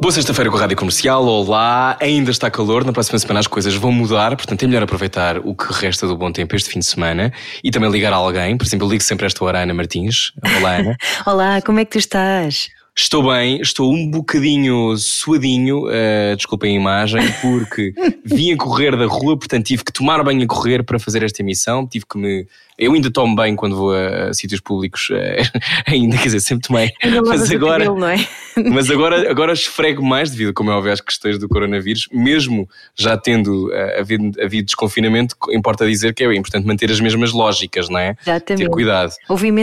[0.00, 1.22] Boa sexta-feira com a Rádio Comercial.
[1.26, 2.86] Olá, ainda está calor.
[2.86, 6.16] Na próxima semana as coisas vão mudar, portanto é melhor aproveitar o que resta do
[6.16, 7.30] bom tempo este fim de semana
[7.62, 8.56] e também ligar a alguém.
[8.56, 10.32] Por exemplo, eu ligo sempre esta hora a Ana Martins.
[10.56, 10.96] Olá, Ana.
[11.26, 12.70] Olá, como é que tu estás?
[12.96, 17.94] Estou bem, estou um bocadinho suadinho, uh, desculpem a imagem, porque
[18.24, 21.40] vim a correr da rua, portanto tive que tomar banho a correr para fazer esta
[21.40, 22.46] emissão, tive que me...
[22.76, 26.66] Eu ainda tomo bem quando vou a, a sítios públicos, uh, ainda, quer dizer, sempre
[26.66, 26.90] tomei.
[27.26, 28.26] Mas agora, cabelo, é?
[28.70, 33.16] mas agora, agora esfrego mais devido, como é óbvio, às questões do coronavírus, mesmo já
[33.16, 37.98] tendo uh, havido, havido desconfinamento, importa dizer que é importante manter as mesmas lógicas, não
[37.98, 38.16] é?
[38.20, 38.64] Exatamente.
[38.64, 39.12] Ter cuidado.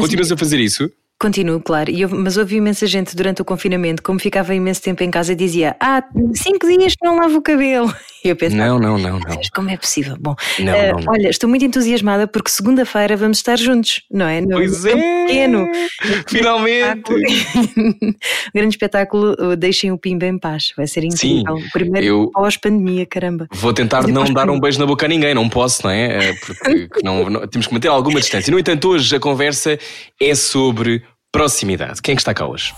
[0.01, 0.89] Continuas a fazer isso?
[1.19, 1.89] Continuo, claro.
[1.89, 5.75] Eu, mas houve imensa gente durante o confinamento, como ficava imenso tempo em casa, dizia:
[5.79, 6.03] Ah,
[6.35, 7.93] cinco dias que não lavo o cabelo.
[8.25, 9.39] E eu pensava: Não, não, não, não.
[9.53, 10.17] Como é possível?
[10.19, 11.13] Bom, não, uh, não, não.
[11.13, 14.41] olha, estou muito entusiasmada porque segunda-feira vamos estar juntos, não é?
[14.41, 14.95] No, pois é!
[15.27, 15.67] Pequeno.
[16.27, 17.13] Finalmente!
[17.77, 18.13] um
[18.53, 20.73] grande espetáculo, Deixem o Pimba em Paz.
[20.75, 21.57] Vai ser incrível.
[21.57, 23.47] Sim, Primeiro eu pós-pandemia, caramba.
[23.53, 26.29] Vou tentar não dar um beijo na boca a ninguém, não posso, não é?
[26.29, 28.51] é porque não, não, temos que manter alguma distância.
[28.51, 29.77] No entanto, hoje a conversa
[30.19, 32.01] é sobre Proximidade.
[32.01, 32.73] Quem é que está cá hoje?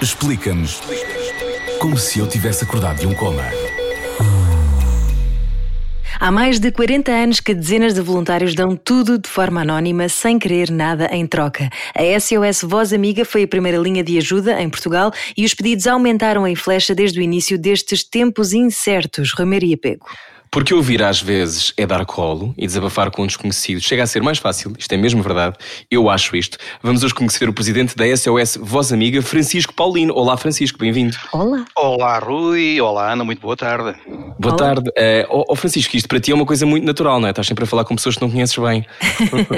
[0.00, 0.80] Explica-nos
[1.80, 3.42] como se eu tivesse acordado de um coma.
[6.20, 10.38] Há mais de 40 anos que dezenas de voluntários dão tudo de forma anónima, sem
[10.38, 11.68] querer nada em troca.
[11.94, 15.86] A SOS Voz Amiga foi a primeira linha de ajuda em Portugal e os pedidos
[15.86, 19.32] aumentaram em flecha desde o início destes tempos incertos.
[19.32, 20.06] Romeria Pego.
[20.54, 24.22] Porque ouvir às vezes é dar colo e desabafar com um desconhecido chega a ser
[24.22, 25.56] mais fácil, isto é mesmo verdade,
[25.90, 26.58] eu acho isto.
[26.80, 30.14] Vamos hoje conhecer o presidente da SOS Voz Amiga, Francisco Paulino.
[30.14, 31.16] Olá, Francisco, bem-vindo.
[31.32, 31.64] Olá.
[31.74, 32.80] Olá, Rui.
[32.80, 33.98] Olá, Ana, muito boa tarde.
[34.38, 34.56] Boa Olá.
[34.56, 34.88] tarde.
[34.90, 37.30] Uh, oh, oh, Francisco, isto para ti é uma coisa muito natural, não é?
[37.30, 38.86] Estás sempre a falar com pessoas que não conheces bem.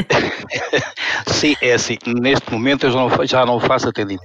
[1.29, 1.99] Sim, é assim.
[2.07, 4.25] Neste momento eu já não, já não faço atendimento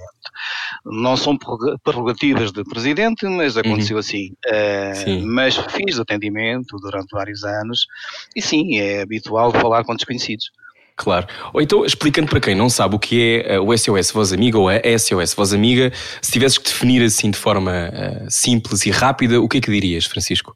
[0.84, 1.38] não são
[1.82, 4.00] prerrogativas de presidente, mas aconteceu uhum.
[4.00, 4.32] assim.
[4.46, 7.86] Uh, mas fiz atendimento durante vários anos
[8.34, 10.50] e sim, é habitual falar com desconhecidos.
[10.96, 11.26] Claro.
[11.52, 14.58] Ou então, explicando para quem não sabe o que é eh, o SOS Voz Amiga
[14.58, 18.90] ou a SOS Voz Amiga, se tivesses que definir assim de forma uh, simples e
[18.90, 20.54] rápida, o que é que dirias, Francisco?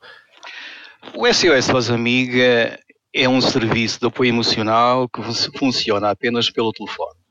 [1.14, 2.78] O SOS Voz Amiga
[3.14, 5.22] é um serviço de apoio emocional que
[5.58, 7.25] funciona apenas pelo telefone.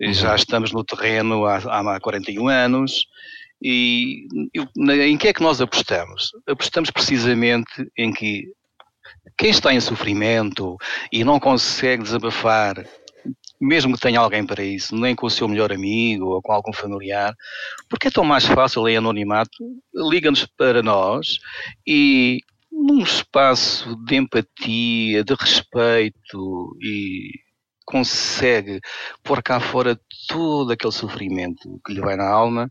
[0.00, 0.12] Uhum.
[0.12, 3.06] Já estamos no terreno há, há 41 anos.
[3.62, 4.26] E
[4.76, 6.32] em que é que nós apostamos?
[6.46, 8.44] Apostamos precisamente em que
[9.38, 10.76] quem está em sofrimento
[11.10, 12.84] e não consegue desabafar,
[13.60, 16.72] mesmo que tenha alguém para isso, nem com o seu melhor amigo ou com algum
[16.72, 17.34] familiar,
[17.88, 19.56] porque é tão mais fácil em anonimato,
[19.94, 21.38] liga-nos para nós
[21.86, 22.40] e
[22.70, 27.30] num espaço de empatia, de respeito e
[27.84, 28.80] consegue
[29.22, 32.70] pôr cá fora todo aquele sofrimento que lhe vai na alma.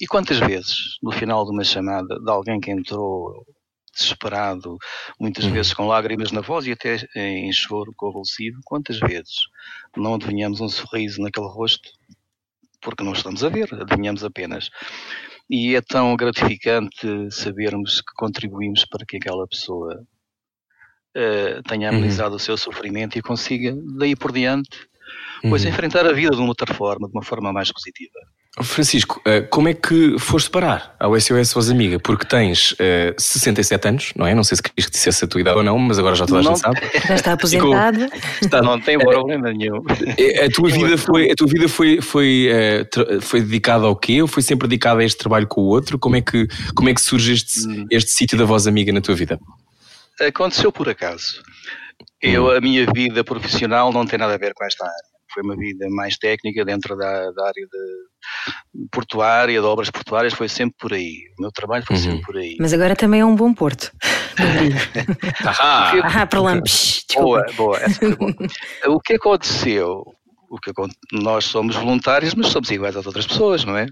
[0.00, 3.44] E quantas vezes, no final de uma chamada de alguém que entrou
[3.92, 4.76] desesperado,
[5.18, 5.52] muitas uhum.
[5.52, 9.46] vezes com lágrimas na voz e até em choro convulsivo, quantas vezes
[9.96, 11.88] não adivinhamos um sorriso naquele rosto
[12.80, 14.70] porque não estamos a ver, adivinhamos apenas.
[15.48, 20.06] E é tão gratificante sabermos que contribuímos para que aquela pessoa
[21.16, 22.36] uh, tenha amenizado uhum.
[22.36, 24.70] o seu sofrimento e consiga, daí por diante,
[25.42, 25.70] pois uhum.
[25.70, 28.18] enfrentar a vida de uma outra forma, de uma forma mais positiva.
[28.62, 32.00] Francisco, eh, como é que foste parar ao SOS Voz Amiga?
[32.00, 34.34] Porque tens uh, eh, 67 anos, não é?
[34.34, 36.40] Não sei se querias que dissesse a tua idade ou não, mas agora já toda
[36.40, 36.80] a gente sabe.
[37.06, 38.08] Já está aposentado.
[38.42, 39.76] Está, não tem problema nenhum.
[40.44, 44.20] A tua vida foi, a tua vida foi, foi, uh, foi dedicada ao quê?
[44.20, 45.96] Ou foi sempre dedicada a este trabalho com o outro?
[45.96, 47.86] Como é que, como é que surge este, hum.
[47.88, 49.38] este sítio da Voz Amiga na tua vida?
[50.20, 51.42] Aconteceu por acaso.
[52.20, 52.50] Eu, hum.
[52.50, 55.10] a minha vida profissional não tem nada a ver com esta área.
[55.32, 60.48] Foi uma vida mais técnica dentro da, da área de portuária, de obras portuárias, foi
[60.48, 61.18] sempre por aí.
[61.38, 62.02] O meu trabalho foi uhum.
[62.02, 62.56] sempre por aí.
[62.58, 63.92] Mas agora também é um bom porto.
[65.60, 67.04] ah, para Lampes.
[67.14, 68.34] Boa, boa, essa foi boa.
[68.88, 70.04] O que aconteceu?
[70.50, 70.72] O que
[71.12, 73.86] nós somos voluntários, mas somos iguais às outras pessoas, não é?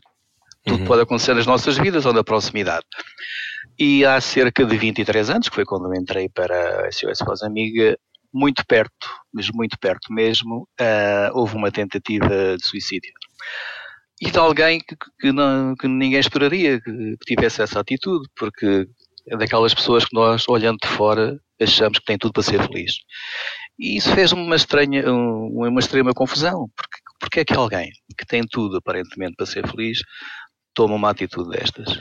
[0.64, 0.86] Tudo uhum.
[0.86, 2.84] pode acontecer nas nossas vidas ou na proximidade.
[3.78, 7.98] E há cerca de 23 anos, que foi quando entrei para a SOS Voz Amiga,
[8.32, 13.12] muito perto, mas muito perto mesmo, uh, houve uma tentativa de suicídio.
[14.20, 18.88] E de alguém que, que, não, que ninguém esperaria que, tivesse essa atitude, porque
[19.30, 22.94] É daquelas pessoas que nós, olhando de fora, achamos que têm tudo para ser feliz.
[23.78, 28.42] E isso fez uma estranha, uma extrema confusão, porque, porque é que alguém que tem
[28.46, 30.00] tudo aparentemente para ser feliz
[30.74, 31.98] toma uma atitude destas?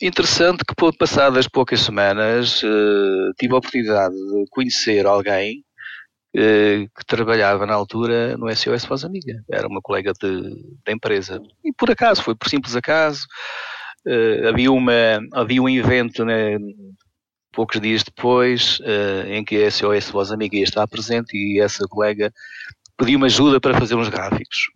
[0.00, 5.64] Interessante que, passadas poucas semanas, uh, tive a oportunidade de conhecer alguém
[6.36, 9.42] uh, que trabalhava na altura no SOS Voz Amiga.
[9.50, 10.12] Era uma colega
[10.84, 11.40] da empresa.
[11.64, 13.26] E por acaso, foi por simples acaso,
[14.06, 16.56] uh, havia, uma, havia um evento né,
[17.52, 18.80] poucos dias depois
[19.26, 22.32] em que a SOS Voz Amiga ia estar presente e essa colega
[22.96, 24.70] pediu-me ajuda para fazer uns gráficos.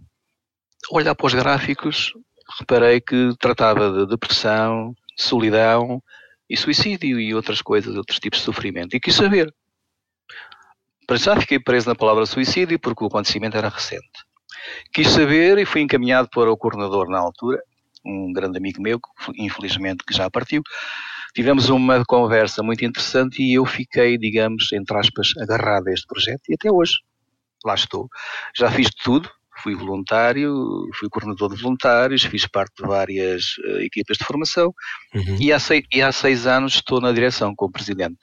[0.90, 2.12] Olhar para os gráficos,
[2.58, 6.02] reparei que tratava de depressão, solidão
[6.48, 8.94] e suicídio e outras coisas, outros tipos de sofrimento.
[8.94, 9.52] E quis saber.
[11.06, 14.24] Para já fiquei preso na palavra suicídio porque o acontecimento era recente.
[14.92, 17.60] Quis saber e fui encaminhado para o coordenador na altura,
[18.04, 18.98] um grande amigo meu,
[19.36, 20.62] infelizmente que já partiu.
[21.34, 26.42] Tivemos uma conversa muito interessante e eu fiquei, digamos, entre aspas, agarrado a este projeto
[26.48, 26.94] e até hoje
[27.64, 28.08] lá estou.
[28.56, 29.28] Já fiz de tudo,
[29.64, 30.52] fui voluntário,
[30.94, 34.72] fui coordenador de voluntários, fiz parte de várias uh, equipas de formação
[35.14, 35.38] uhum.
[35.40, 38.18] e, há seis, e, há seis, anos estou na direção como presidente.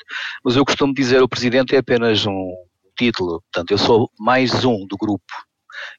[0.45, 2.51] Mas eu costumo dizer o presidente é apenas um
[2.97, 5.33] título, portanto eu sou mais um do grupo.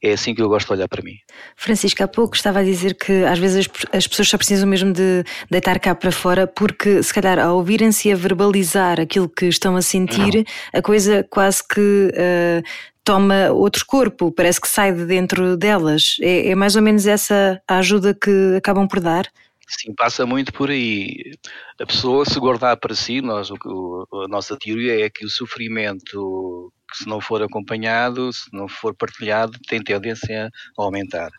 [0.01, 1.15] É assim que eu gosto de olhar para mim.
[1.57, 4.93] Francisco, há pouco estava a dizer que às vezes as, as pessoas só precisam mesmo
[4.93, 9.75] de deitar cá para fora, porque se calhar ao ouvirem-se a verbalizar aquilo que estão
[9.75, 10.45] a sentir, Não.
[10.73, 12.63] a coisa quase que uh,
[13.05, 16.17] toma outro corpo, parece que sai de dentro delas.
[16.21, 19.27] É, é mais ou menos essa a ajuda que acabam por dar?
[19.67, 21.33] Sim, passa muito por aí.
[21.81, 26.73] A pessoa se guardar para si, nós, o, a nossa teoria é que o sofrimento
[26.91, 31.31] que se não for acompanhado, se não for partilhado, tem tendência a aumentar.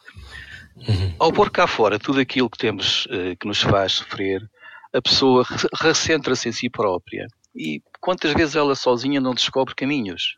[0.75, 1.13] Uhum.
[1.19, 4.41] Ao pôr cá fora tudo aquilo que temos eh, que nos faz sofrer,
[4.91, 5.45] a pessoa
[5.79, 7.27] recentra-se em si própria.
[7.55, 10.37] E quantas vezes ela sozinha não descobre caminhos?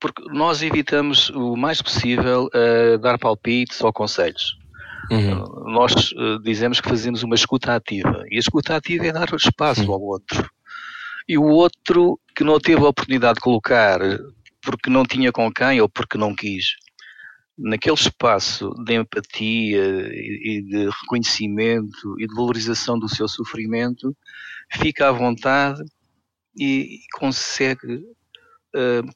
[0.00, 4.58] Porque nós evitamos o mais possível uh, dar palpites ou conselhos.
[5.10, 5.42] Uhum.
[5.42, 9.28] Uh, nós uh, dizemos que fazemos uma escuta ativa e a escuta ativa é dar
[9.34, 9.92] espaço uhum.
[9.92, 10.50] ao outro.
[11.28, 14.00] E o outro que não teve a oportunidade de colocar
[14.62, 16.76] porque não tinha com quem ou porque não quis,
[17.56, 24.16] naquele espaço de empatia e de reconhecimento e de valorização do seu sofrimento,
[24.72, 25.82] fica à vontade
[26.58, 28.02] e consegue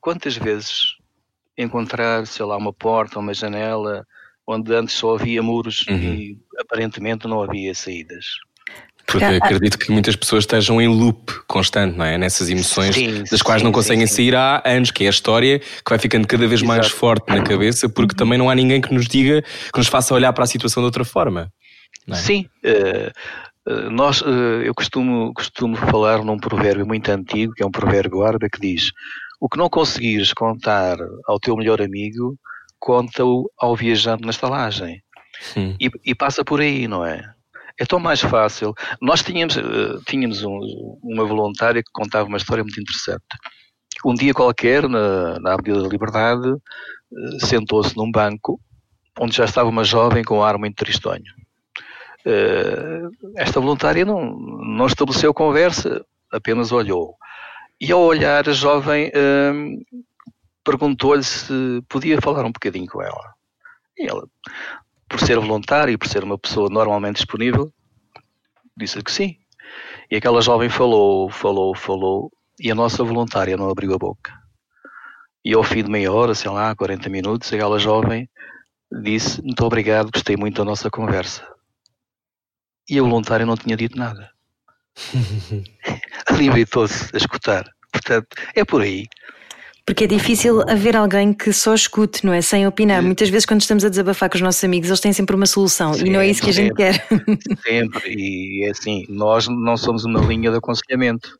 [0.01, 0.97] quantas vezes
[1.57, 4.07] encontrar, sei lá, uma porta, uma janela,
[4.47, 5.97] onde antes só havia muros uhum.
[5.97, 8.27] e aparentemente não havia saídas.
[9.07, 12.17] Porque acredito que muitas pessoas estejam em loop constante, não é?
[12.17, 15.11] Nessas emoções sim, das quais sim, não conseguem sim, sair há anos, que é a
[15.11, 16.67] história que vai ficando cada vez Exato.
[16.67, 20.15] mais forte na cabeça, porque também não há ninguém que nos diga, que nos faça
[20.15, 21.53] olhar para a situação de outra forma.
[22.09, 22.15] É?
[22.15, 22.47] Sim.
[22.65, 28.23] Uh, nós, uh, eu costumo, costumo falar num provérbio muito antigo, que é um provérbio
[28.23, 28.91] árabe, que diz
[29.45, 30.97] o que não conseguires contar
[31.27, 32.35] ao teu melhor amigo,
[32.79, 35.03] conta-o ao viajante na estalagem.
[35.79, 37.21] E, e, passa por aí, não é?
[37.79, 38.73] É tão mais fácil.
[39.03, 40.59] Nós tínhamos, uh, tínhamos um,
[41.03, 43.23] uma voluntária que contava uma história muito interessante.
[44.03, 48.59] Um dia qualquer, na, na Avenida da Liberdade, uh, sentou-se num banco
[49.21, 51.35] onde já estava uma jovem com um ar muito tristonho.
[52.25, 56.03] Uh, esta voluntária não, não estabeleceu conversa,
[56.33, 57.15] apenas olhou.
[57.81, 59.83] E ao olhar, a jovem hum,
[60.65, 63.35] perguntou-lhe se podia falar um bocadinho com ela.
[63.99, 64.27] E ela,
[65.09, 67.73] por ser voluntária e por ser uma pessoa normalmente disponível,
[68.77, 69.37] disse que sim.
[70.11, 74.33] E aquela jovem falou, falou, falou, e a nossa voluntária não abriu a boca.
[75.45, 78.29] E ao fim de meia hora, sei lá, 40 minutos, aquela jovem
[78.91, 81.47] disse: Muito obrigado, gostei muito da nossa conversa.
[82.89, 84.34] E a voluntária não tinha dito nada.
[86.37, 87.65] limitou-se a escutar.
[87.93, 89.07] Portanto, é por aí.
[89.87, 92.41] Porque é difícil haver alguém que só escute, não é?
[92.41, 93.03] Sem opinar.
[93.03, 95.93] Muitas vezes, quando estamos a desabafar com os nossos amigos, eles têm sempre uma solução
[95.93, 97.07] sempre, e não é isso que a gente quer.
[97.63, 101.39] Sempre, e é assim, nós não somos uma linha de aconselhamento.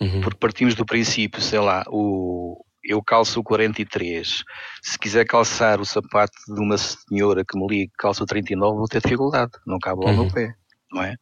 [0.00, 0.20] Uhum.
[0.20, 4.44] Porque partimos do princípio, sei lá, o, eu calço o 43.
[4.82, 8.86] Se quiser calçar o sapato de uma senhora que me liga calça o 39, vou
[8.86, 9.50] ter dificuldade.
[9.66, 10.22] Não cabe ao uhum.
[10.22, 10.54] meu pé,
[10.92, 11.16] não é?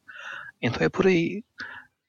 [0.65, 1.45] Então é por aí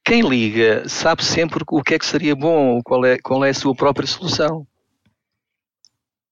[0.06, 3.54] quem liga sabe sempre o que é que seria bom, qual é, qual é a
[3.54, 4.66] sua própria solução.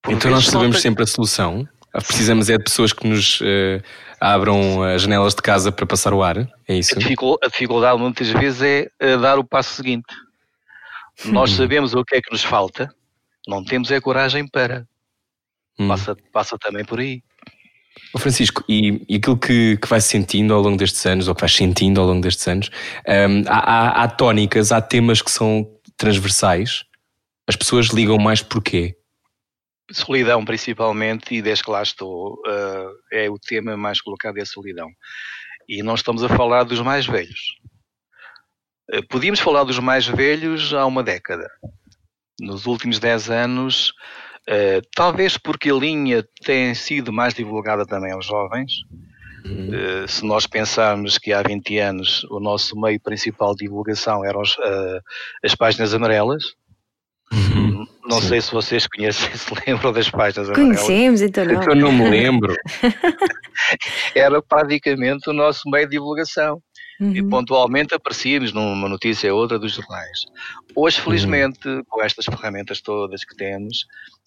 [0.00, 1.68] Por então nós sabemos sempre a solução.
[1.92, 3.82] Precisamos é de pessoas que nos uh,
[4.20, 6.48] abram as janelas de casa para passar o ar.
[6.68, 6.94] É isso?
[6.94, 10.14] A dificuldade muitas vezes é uh, dar o passo seguinte.
[11.26, 11.56] Nós hum.
[11.56, 12.92] sabemos o que é que nos falta,
[13.46, 14.86] não temos é coragem para.
[15.78, 15.88] Hum.
[15.88, 17.22] Passa, passa também por aí.
[18.14, 21.40] Oh Francisco, e, e aquilo que, que vai sentindo ao longo destes anos, ou que
[21.40, 22.70] vais sentindo ao longo destes anos,
[23.06, 26.84] um, há, há, há tónicas, há temas que são transversais.
[27.48, 28.96] As pessoas ligam mais porquê?
[29.90, 34.46] Solidão, principalmente, e desde que lá estou, uh, é o tema mais colocado é a
[34.46, 34.88] solidão.
[35.68, 37.56] E não estamos a falar dos mais velhos.
[38.92, 41.48] Uh, podíamos falar dos mais velhos há uma década.
[42.40, 43.92] Nos últimos 10 anos,
[44.48, 48.72] uh, talvez porque a linha tem sido mais divulgada também aos jovens.
[49.46, 50.08] Uhum.
[50.08, 54.56] se nós pensarmos que há 20 anos o nosso meio principal de divulgação eram os,
[55.44, 56.44] as páginas amarelas,
[57.32, 57.86] Uhum.
[58.06, 58.28] Não Sim.
[58.28, 61.62] sei se vocês conhecem, se lembram das páginas Conhecemos, então não.
[61.62, 62.54] Eu não me lembro.
[64.14, 66.60] Era praticamente o nosso meio de divulgação.
[67.00, 67.16] Uhum.
[67.16, 70.20] E pontualmente aparecíamos numa notícia ou outra dos jornais.
[70.76, 71.82] Hoje, felizmente, uhum.
[71.88, 73.84] com estas ferramentas todas que temos,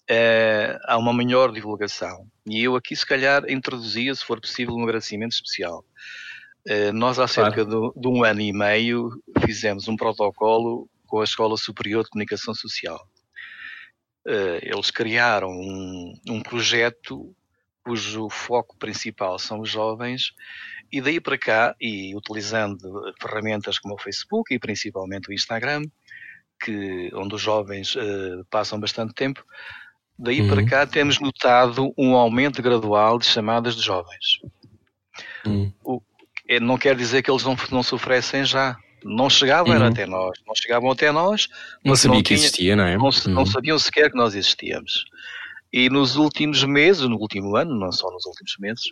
[0.08, 2.26] é, há uma maior divulgação.
[2.46, 5.84] E eu aqui, se calhar, introduzia, se for possível, um agradecimento especial.
[6.66, 7.92] É, nós, há cerca claro.
[7.94, 9.10] de, de um ano e meio,
[9.44, 13.08] fizemos um protocolo com a Escola Superior de Comunicação Social.
[14.28, 17.34] Eh, eles criaram um, um projeto
[17.82, 20.34] cujo foco principal são os jovens,
[20.92, 22.78] e daí para cá, e utilizando
[23.18, 25.82] ferramentas como o Facebook e principalmente o Instagram,
[26.60, 29.42] que, onde os jovens uh, passam bastante tempo,
[30.18, 30.48] daí uhum.
[30.48, 34.40] para cá temos notado um aumento gradual de chamadas de jovens.
[35.46, 35.72] Uhum.
[35.84, 36.02] O,
[36.48, 39.86] é, não quer dizer que eles não, não sofressem já, não chegavam uhum.
[39.86, 41.48] até nós, não chegavam até nós.
[41.84, 42.96] Não sabia não que existia, não é?
[42.96, 43.12] Não, uhum.
[43.28, 45.04] não, sabiam sequer que nós existíamos.
[45.72, 48.86] E nos últimos meses, no último ano, não só nos últimos meses,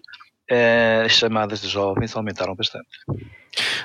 [0.50, 2.86] uh, as chamadas de jovens aumentaram bastante.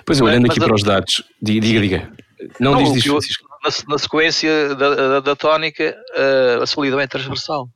[0.05, 1.81] Pois olhando aqui para os dados, diga, diga.
[1.81, 2.13] diga.
[2.59, 3.50] Não, não diz, diz Francisco.
[3.63, 7.69] Na, na, sequência da, da, da tónica, uh, a solidão é transversal.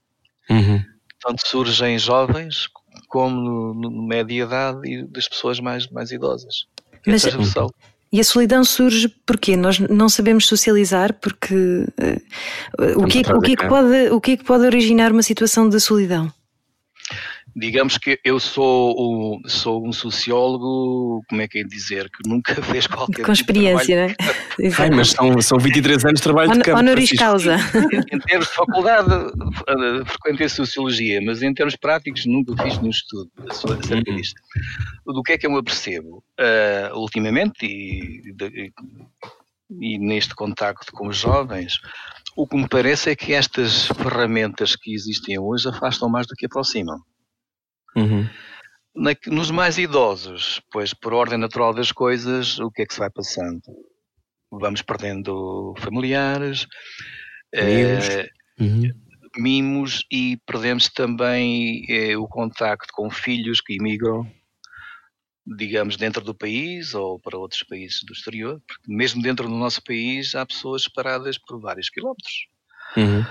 [0.49, 0.83] Uhum.
[1.21, 2.67] Tanto surgem jovens
[3.07, 6.65] como no, no média idade e das pessoas mais, mais idosas.
[7.05, 7.71] É Mas, transversal.
[8.11, 13.41] E a solidão surge porque nós não sabemos socializar, porque uh, o, que, é o,
[13.41, 16.31] que é que pode, o que é que pode originar uma situação de solidão?
[17.55, 22.85] Digamos que eu sou, sou um sociólogo, como é que é dizer, que nunca fez
[22.85, 24.25] qualquer Com experiência, tipo
[24.59, 24.73] não é?
[24.83, 26.79] Ai, mas são, são 23 anos de trabalho Hon de campo.
[26.79, 27.55] Honoris causa.
[28.11, 29.09] Em termos de faculdade,
[29.67, 34.17] eh, frequentei Sociologia, mas em termos práticos nunca fiz nenhum estudo acerca uhum.
[34.17, 34.41] disto.
[35.05, 36.23] Do que é que eu me apercebo?
[36.39, 38.71] Uh, ultimamente, e, e,
[39.79, 41.79] e neste contacto com os jovens,
[42.35, 46.45] o que me parece é que estas ferramentas que existem hoje afastam mais do que
[46.45, 46.99] aproximam.
[47.95, 48.27] Uhum.
[48.95, 52.99] Na, nos mais idosos, pois por ordem natural das coisas, o que é que se
[52.99, 53.61] vai passando?
[54.51, 56.65] Vamos perdendo familiares,
[57.53, 58.91] mimos, eh, uhum.
[59.37, 64.25] mimos e perdemos também eh, o contacto com filhos que imigram,
[65.45, 69.83] digamos, dentro do país ou para outros países do exterior, porque mesmo dentro do nosso
[69.83, 72.47] país há pessoas separadas por vários quilómetros.
[72.95, 73.25] Uhum.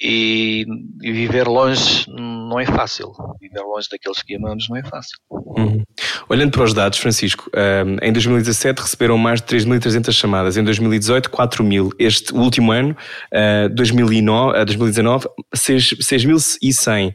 [0.00, 0.66] E,
[1.02, 3.12] e, viver longe não é fácil.
[3.40, 5.18] Viver longe daqueles que amamos não é fácil.
[5.30, 5.82] Uhum.
[6.28, 11.30] Olhando para os dados, Francisco, um, em 2017 receberam mais de 3.300 chamadas, em 2018
[11.30, 12.96] 4.000, este último ano,
[13.32, 17.10] uh, 2009, uh, 2019, 6.100.
[17.10, 17.14] Uh,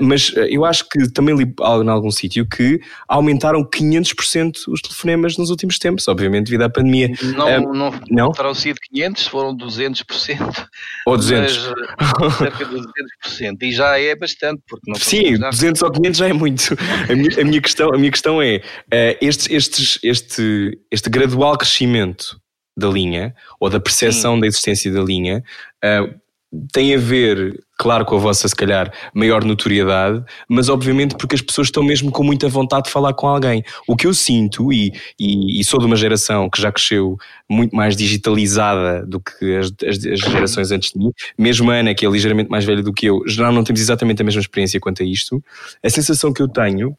[0.00, 5.38] mas eh, eu acho que também li em algum sítio que aumentaram 500% os telefonemas
[5.38, 7.08] nos últimos tempos, obviamente devido à pandemia.
[7.34, 10.66] Não, não, não terão sido 500, foram 200%.
[11.06, 11.40] Ou 200%.
[11.40, 12.01] Mas,
[12.38, 13.56] cerca de 200%.
[13.62, 16.76] E já é bastante, porque não Sim, 200 ou 500 já é muito.
[17.08, 21.56] A minha, a minha, questão, a minha questão é: uh, estes, estes, este, este gradual
[21.56, 22.40] crescimento
[22.76, 24.40] da linha, ou da percepção Sim.
[24.40, 25.42] da existência da linha,
[25.84, 26.21] uh,
[26.70, 31.40] tem a ver, claro, com a vossa, se calhar, maior notoriedade, mas obviamente porque as
[31.40, 33.62] pessoas estão mesmo com muita vontade de falar com alguém.
[33.88, 37.16] O que eu sinto, e, e, e sou de uma geração que já cresceu
[37.48, 41.94] muito mais digitalizada do que as, as, as, gerações antes de mim, mesmo a Ana,
[41.94, 44.78] que é ligeiramente mais velha do que eu, já não temos exatamente a mesma experiência
[44.78, 45.42] quanto a isto.
[45.82, 46.96] A sensação que eu tenho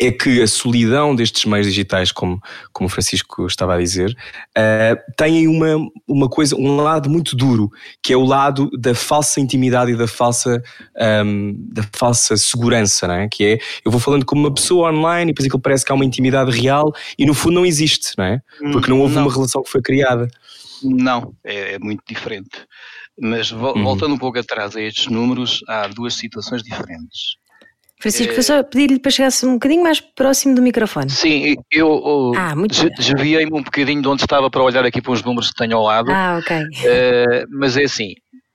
[0.00, 2.40] é que a solidão destes meios digitais, como,
[2.72, 4.16] como o Francisco estava a dizer,
[4.56, 5.76] uh, tem uma,
[6.08, 7.70] uma coisa, um lado muito duro,
[8.02, 10.62] que é o lado da falsa intimidade e da falsa,
[10.96, 13.28] um, ehm, da falsa segurança, não é?
[13.28, 15.94] que é, eu vou falando com uma pessoa online e depois aquilo parece que há
[15.94, 18.40] uma intimidade real e no fundo não existe, não é?
[18.72, 19.22] Porque não houve não.
[19.22, 20.28] uma relação que foi criada.
[20.82, 22.66] Não, é, é muito diferente.
[23.20, 23.84] Mas uhum.
[23.84, 27.36] voltando um pouco atrás a estes números, há duas situações diferentes.
[28.02, 31.08] Francisco, foi só pedir-lhe para chegar-se um bocadinho mais próximo do microfone.
[31.08, 32.54] Sim, eu ah,
[32.96, 35.84] desviei-me um bocadinho de onde estava para olhar aqui para os números que tenho ao
[35.84, 36.10] lado.
[36.10, 36.56] Ah, ok.
[36.58, 38.14] Uh, mas é assim,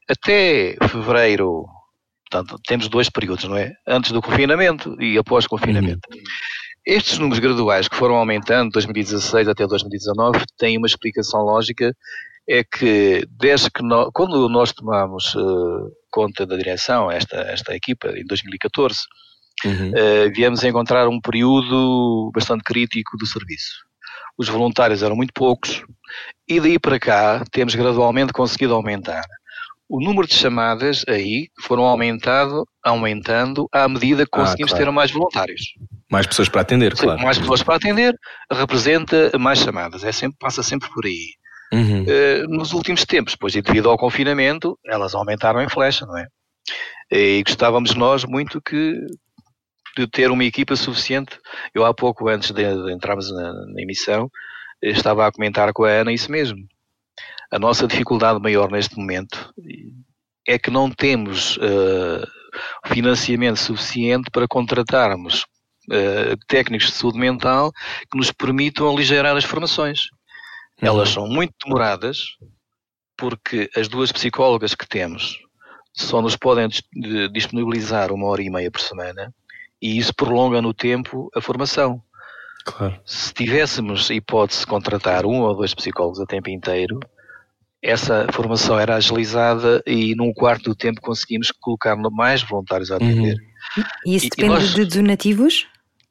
[0.10, 1.66] até fevereiro,
[2.30, 3.72] Portanto, temos dois períodos, não é?
[3.88, 6.01] Antes do confinamento e após o confinamento.
[6.13, 6.22] Uhum.
[6.86, 11.94] Estes números graduais que foram aumentando de 2016 até 2019 têm uma explicação lógica,
[12.48, 18.10] é que desde que nós, quando nós tomamos uh, conta da direção, esta, esta equipa,
[18.10, 19.00] em 2014,
[19.66, 19.90] uhum.
[19.90, 23.86] uh, viemos a encontrar um período bastante crítico do serviço.
[24.38, 25.84] Os voluntários eram muito poucos
[26.48, 29.24] e daí para cá temos gradualmente conseguido aumentar
[29.90, 34.92] o número de chamadas aí foram aumentado, aumentando à medida que ah, conseguimos ah, claro.
[34.92, 35.62] ter mais voluntários.
[36.12, 37.22] Mais pessoas para atender, Sim, claro.
[37.22, 38.14] Mais pessoas para atender
[38.52, 41.28] representa mais chamadas, é sempre, passa sempre por aí.
[41.74, 42.04] Uhum.
[42.04, 46.28] Uh, nos últimos tempos, pois devido ao confinamento, elas aumentaram em flecha, não é?
[47.12, 49.00] E gostávamos nós muito que
[49.98, 51.39] de ter uma equipa suficiente.
[51.74, 54.30] Eu há pouco, antes de, de entrarmos na, na emissão,
[54.82, 56.68] estava a comentar com a Ana isso mesmo
[57.51, 59.54] a nossa dificuldade maior neste momento
[60.48, 62.25] é que não temos uh,
[62.88, 65.46] financiamento suficiente para contratarmos
[65.89, 67.72] uh, técnicos de saúde mental
[68.10, 70.01] que nos permitam aligerar as formações.
[70.82, 70.88] Uhum.
[70.88, 72.20] Elas são muito demoradas
[73.18, 75.38] porque as duas psicólogas que temos
[75.94, 76.70] só nos podem
[77.32, 79.34] disponibilizar uma hora e meia por semana
[79.81, 82.01] e isso prolonga no tempo a formação.
[82.65, 83.00] Claro.
[83.05, 87.00] Se tivéssemos hipótese de contratar um ou dois psicólogos a tempo inteiro,
[87.81, 93.36] essa formação era agilizada e num quarto do tempo conseguimos colocar mais voluntários a atender.
[93.36, 93.84] Uhum.
[94.05, 95.67] E isso e, depende e nós, de donativos?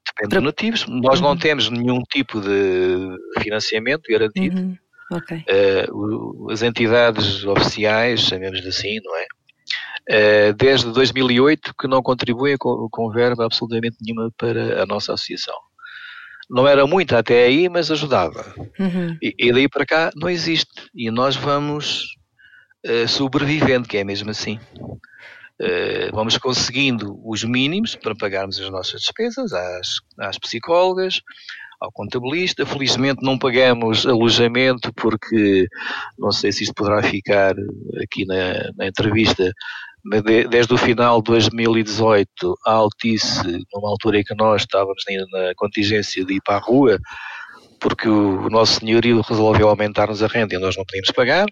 [0.06, 0.87] Depende de donativos.
[0.87, 1.28] Nós uhum.
[1.28, 4.58] não temos nenhum tipo de financiamento garantido.
[4.58, 4.78] Uhum.
[5.12, 5.44] Okay.
[5.92, 9.26] Uh, as entidades oficiais, chamemos-lhe assim, não é?
[10.08, 15.54] Uh, desde 2008 que não contribuem com, com verba absolutamente nenhuma para a nossa associação.
[16.48, 18.54] Não era muito até aí, mas ajudava.
[18.78, 19.16] Uhum.
[19.20, 20.70] E, e, daí para cá não existe.
[20.94, 22.04] E nós vamos
[22.86, 24.60] uh, sobrevivendo, que é mesmo assim.
[25.60, 29.88] Uh, vamos conseguindo os mínimos para pagarmos as nossas despesas às,
[30.20, 31.20] às psicólogas,
[31.80, 32.64] ao contabilista.
[32.64, 35.66] Felizmente não pagamos alojamento porque
[36.18, 37.54] não sei se isto poderá ficar
[38.02, 39.50] aqui na, na entrevista,
[40.48, 46.25] desde o final de 2018 a Altice, numa altura em que nós estávamos na contingência
[46.25, 46.99] de ir para a rua,
[47.80, 51.47] porque o nosso senhorio resolveu aumentar-nos a renda e nós não podíamos pagar.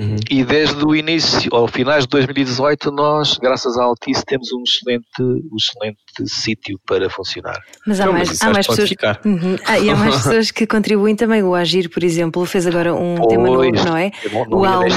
[0.00, 0.16] Uhum.
[0.28, 5.22] E desde o início, ao finais de 2018, nós, graças à Altice, temos um excelente,
[5.22, 7.60] um excelente sítio para funcionar.
[7.86, 8.90] Mas há mais, há mais pessoas.
[9.24, 9.56] Uhum.
[9.64, 11.44] Ah, e há mais pessoas que contribuem também.
[11.44, 14.10] O Agir, por exemplo, fez agora um pois, tema novo, não é?
[14.32, 14.88] Não, não o Alma.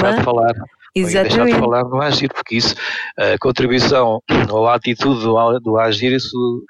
[0.99, 1.35] Exatamente.
[1.35, 2.75] deixar de falar no Agir, porque isso,
[3.17, 6.65] a contribuição ou a atitude do, do Agir, isso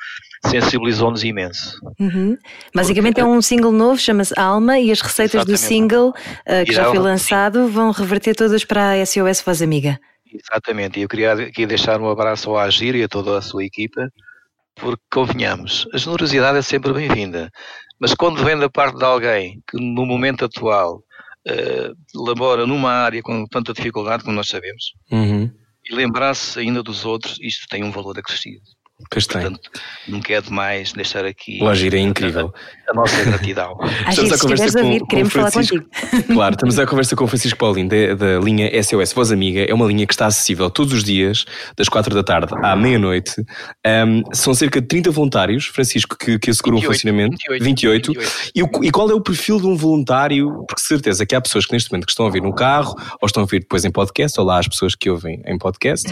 [0.46, 1.80] sensibilizou-nos imenso.
[2.00, 2.38] Uhum.
[2.74, 5.62] Basicamente é um single novo, chama-se Alma, e as receitas exatamente.
[5.62, 9.62] do single uh, que já, já foi lançado vão reverter todas para a SOS Voz
[9.62, 10.00] Amiga.
[10.32, 13.64] Exatamente, e eu queria aqui deixar um abraço ao Agir e a toda a sua
[13.64, 14.12] equipa,
[14.76, 17.50] porque convenhamos, a generosidade é sempre bem-vinda,
[18.00, 21.02] mas quando vem da parte de alguém que no momento atual
[21.48, 25.50] uh, labora numa área com tanta dificuldade como nós sabemos, uhum.
[25.90, 28.62] e lembrar-se ainda dos outros, isto tem um valor acrescido.
[29.12, 30.14] Pois Portanto, tem.
[30.14, 31.60] não quero demais deixar aqui.
[31.62, 32.52] O Agir é incrível.
[32.88, 33.78] A, a nossa gratidão.
[34.10, 35.86] estamos a conversa com, queremos com falar contigo.
[36.34, 39.62] Claro, estamos a conversa com o Francisco Paulino da, da, linha SOS Voz Amiga.
[39.62, 41.46] É uma linha que está acessível todos os dias,
[41.78, 43.36] das 4 da tarde à meia-noite.
[43.86, 47.38] Um, são cerca de 30 voluntários, Francisco, que, que asseguram 28, o funcionamento.
[47.52, 47.64] 28.
[47.64, 48.14] 28.
[48.14, 48.52] 28.
[48.56, 50.66] E, o, e, qual é o perfil de um voluntário?
[50.68, 53.28] Porque certeza que há pessoas que neste momento que estão a ouvir no carro ou
[53.28, 56.10] estão a ouvir depois em podcast, ou lá as pessoas que ouvem em podcast,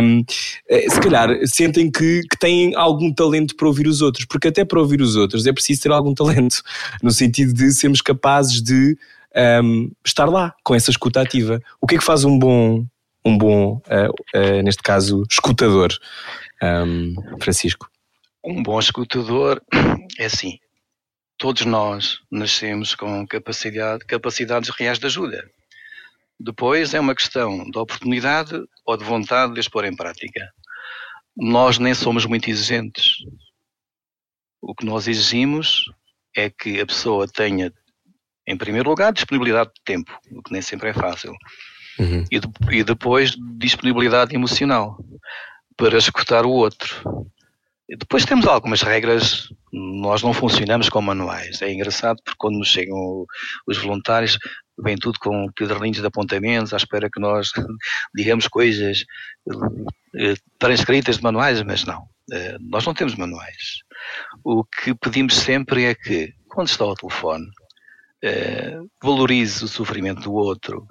[0.00, 0.22] um,
[0.68, 4.64] eh, se calhar sentem que que, têm algum talento para ouvir os outros, porque até
[4.64, 6.62] para ouvir os outros é preciso ter algum talento,
[7.02, 8.96] no sentido de sermos capazes de
[9.62, 11.60] um, estar lá com essa escuta ativa.
[11.80, 12.84] O que é que faz um bom,
[13.24, 15.92] um bom uh, uh, neste caso, escutador,
[16.62, 17.90] um, Francisco?
[18.44, 19.62] Um bom escutador
[20.18, 20.58] é assim.
[21.38, 25.42] Todos nós nascemos com capacidade, capacidades reais de ajuda.
[26.38, 30.40] Depois é uma questão de oportunidade ou de vontade de as pôr em prática
[31.40, 33.16] nós nem somos muito exigentes.
[34.60, 35.90] O que nós exigimos
[36.36, 37.72] é que a pessoa tenha,
[38.46, 41.34] em primeiro lugar, disponibilidade de tempo, o que nem sempre é fácil.
[41.98, 42.24] Uhum.
[42.30, 45.02] E, de, e depois disponibilidade emocional
[45.76, 47.26] para escutar o outro.
[47.88, 51.60] E depois temos algumas regras, nós não funcionamos com manuais.
[51.62, 53.26] É engraçado porque quando nos chegam
[53.66, 54.38] os voluntários,
[54.82, 57.50] vem tudo com caderninhos de apontamentos, à espera que nós
[58.14, 59.04] digamos coisas
[60.16, 62.08] eh, transcritas de manuais, mas não.
[62.32, 63.80] Eh, nós não temos manuais.
[64.44, 67.46] O que pedimos sempre é que, quando está ao telefone,
[68.22, 70.86] eh, valorize o sofrimento do outro,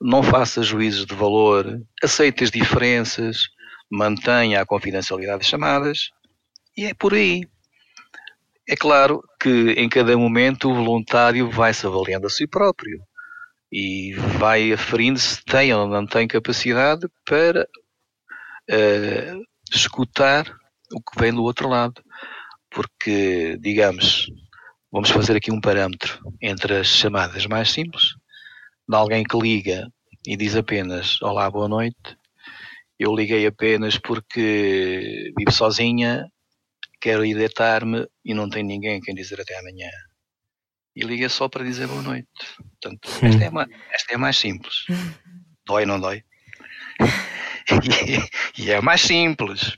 [0.00, 3.48] não faça juízos de valor, aceite as diferenças,
[3.90, 6.10] mantenha a confidencialidade das chamadas
[6.76, 7.42] e é por aí.
[8.68, 13.02] É claro que em cada momento o voluntário vai se avaliando a si próprio
[13.72, 17.68] e vai aferindo se tem ou não tem capacidade para
[18.70, 20.52] uh, escutar
[20.92, 22.02] o que vem do outro lado.
[22.70, 24.30] Porque, digamos,
[24.90, 28.14] vamos fazer aqui um parâmetro entre as chamadas mais simples,
[28.88, 29.88] de alguém que liga
[30.26, 32.16] e diz apenas Olá, boa noite.
[32.98, 36.26] Eu liguei apenas porque vivo sozinha,
[37.00, 39.88] quero ir deitar-me e não tenho ninguém quem dizer até amanhã.
[40.94, 42.28] E liga só para dizer boa noite.
[42.56, 43.50] Portanto, esta é,
[43.92, 44.74] esta é a mais simples.
[45.66, 46.24] Dói ou não dói?
[48.58, 49.76] e é mais simples.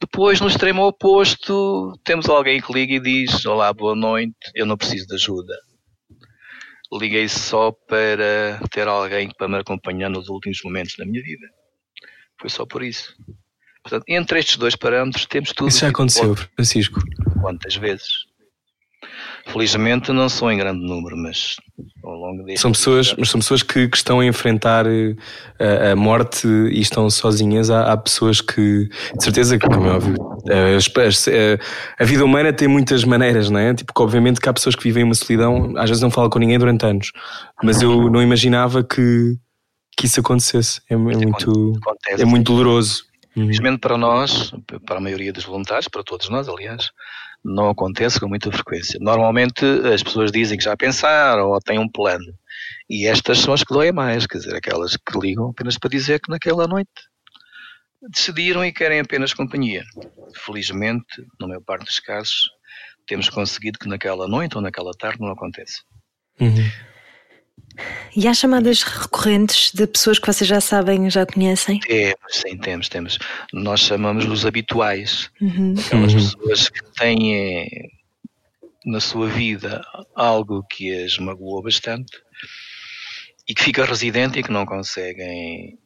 [0.00, 4.76] Depois, no extremo oposto, temos alguém que liga e diz: Olá, boa noite, eu não
[4.76, 5.54] preciso de ajuda.
[6.92, 11.46] Liguei só para ter alguém para me acompanhar nos últimos momentos da minha vida.
[12.38, 13.16] Foi só por isso.
[13.82, 15.68] Portanto, entre estes dois parâmetros temos tudo.
[15.68, 17.00] Isso já aconteceu, Francisco.
[17.40, 18.26] Quantas vezes?
[19.46, 21.56] Felizmente não são em grande número, mas
[22.02, 25.14] ao longo deste são pessoas, mas são pessoas que, que estão a enfrentar eh,
[25.58, 27.70] a, a, morte e estão sozinhas.
[27.70, 30.16] Há, há, pessoas que, de certeza, que, como é óbvio,
[30.48, 31.58] eh, a, eh,
[31.98, 33.74] a, vida humana tem muitas maneiras, não é?
[33.74, 36.38] Tipo, que obviamente que há pessoas que vivem uma solidão, às vezes não falam com
[36.38, 37.12] ninguém durante anos,
[37.62, 39.36] mas eu não imaginava que,
[39.96, 40.80] que isso acontecesse.
[40.88, 41.72] É, é muito,
[42.08, 43.04] é muito doloroso.
[43.36, 44.52] Infelizmente para nós,
[44.86, 46.90] para a maioria dos voluntários, para todos nós, aliás,
[47.44, 48.98] não acontece com muita frequência.
[49.00, 52.32] Normalmente as pessoas dizem que já pensaram ou têm um plano.
[52.88, 56.20] E estas são as que doem mais, quer dizer, aquelas que ligam apenas para dizer
[56.20, 56.90] que naquela noite
[58.10, 59.84] decidiram e querem apenas companhia.
[60.44, 62.50] Felizmente, na maior parte dos casos,
[63.06, 65.82] temos conseguido que naquela noite ou naquela tarde não aconteça.
[66.40, 66.70] Uhum.
[68.16, 71.80] E há chamadas recorrentes de pessoas que vocês já sabem, já conhecem?
[71.80, 73.18] Temos, sim, temos, temos.
[73.52, 75.30] Nós chamamos os habituais.
[75.40, 75.74] Uhum.
[75.78, 76.18] Aquelas uhum.
[76.20, 77.90] pessoas que têm
[78.84, 82.12] na sua vida algo que as magoou bastante
[83.48, 85.78] e que fica residente e que não conseguem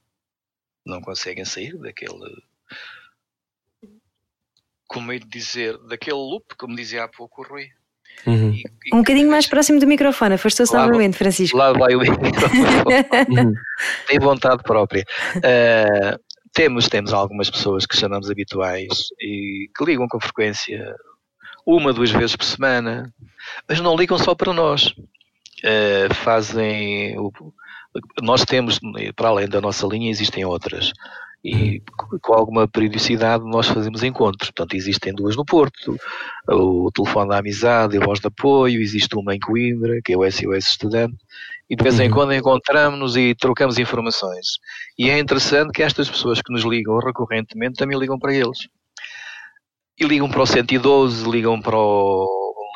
[0.84, 2.42] não conseguem sair daquele
[4.88, 7.68] como é de dizer, daquele loop, como dizia há pouco o Rui.
[8.26, 8.52] Uhum.
[8.52, 11.56] E, e, um bocadinho mais próximo do microfone, afastou-se novamente, Francisco.
[11.56, 13.54] Lá vai o microfone.
[14.06, 15.04] Tem vontade própria.
[15.36, 16.18] Uh,
[16.52, 20.94] temos, temos algumas pessoas que chamamos habituais e que ligam com frequência
[21.64, 23.12] uma, duas vezes por semana,
[23.68, 24.86] mas não ligam só para nós.
[25.64, 27.18] Uh, fazem.
[27.18, 27.32] O,
[28.22, 28.78] nós temos,
[29.16, 30.92] para além da nossa linha, existem outras
[31.44, 31.80] e
[32.20, 34.50] com alguma periodicidade nós fazemos encontros.
[34.50, 35.96] Portanto, existem duas no Porto,
[36.48, 40.16] o telefone da amizade e a voz de apoio, existe uma em Coimbra, que é
[40.16, 41.16] o SOS Estudante,
[41.70, 42.14] e de vez em uhum.
[42.14, 44.46] quando encontramos-nos e trocamos informações.
[44.98, 48.68] E é interessante que estas pessoas que nos ligam recorrentemente também ligam para eles.
[50.00, 52.26] E ligam para o 112, ligam para o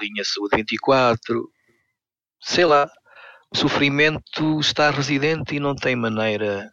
[0.00, 1.48] Linha Saúde 24,
[2.40, 2.88] sei lá,
[3.52, 6.68] o sofrimento está residente e não tem maneira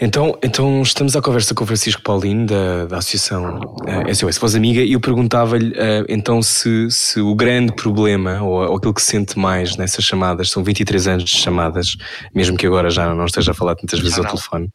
[0.00, 4.38] então, então estamos à conversa com o Francisco Paulino da, da Associação uh, eh, SOS
[4.38, 8.92] Voz Amiga e eu perguntava-lhe uh, então se, se o grande problema ou, ou, aquilo
[8.92, 11.96] que se sente mais nessas chamadas, são 23 anos de chamadas,
[12.34, 14.68] mesmo que agora já não esteja a falar tantas vezes ao telefone.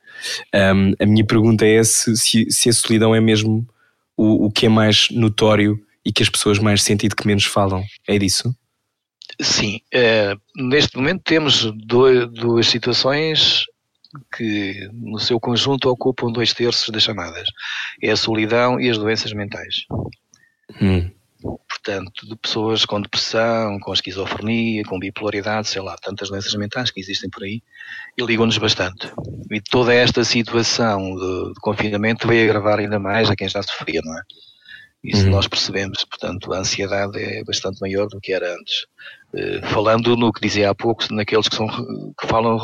[0.56, 3.68] Um, a minha pergunta é se, se, se a solidão é mesmo
[4.16, 7.28] o, o que é mais notório e que as pessoas mais sentem e de que
[7.28, 7.84] menos falam.
[8.08, 8.56] É disso?
[9.42, 13.66] Sim, uh, neste momento temos dois, duas situações
[14.36, 17.48] que no seu conjunto ocupam dois terços das chamadas.
[18.02, 19.86] É a solidão e as doenças mentais.
[20.82, 21.10] Hum.
[21.41, 27.00] Portanto, de pessoas com depressão, com esquizofrenia, com bipolaridade, sei lá, tantas doenças mentais que
[27.00, 27.63] existem por aí,
[28.17, 29.10] e ligam-nos bastante.
[29.50, 34.02] E toda esta situação de, de, confinamento veio agravar ainda mais a quem já sofria,
[34.04, 34.22] não é?
[35.02, 35.32] Isso uhum.
[35.32, 38.86] nós percebemos, portanto, a ansiedade é bastante maior do que era antes.
[39.34, 42.58] Uh, falando no que dizia há pouco, naqueles que, são, que falam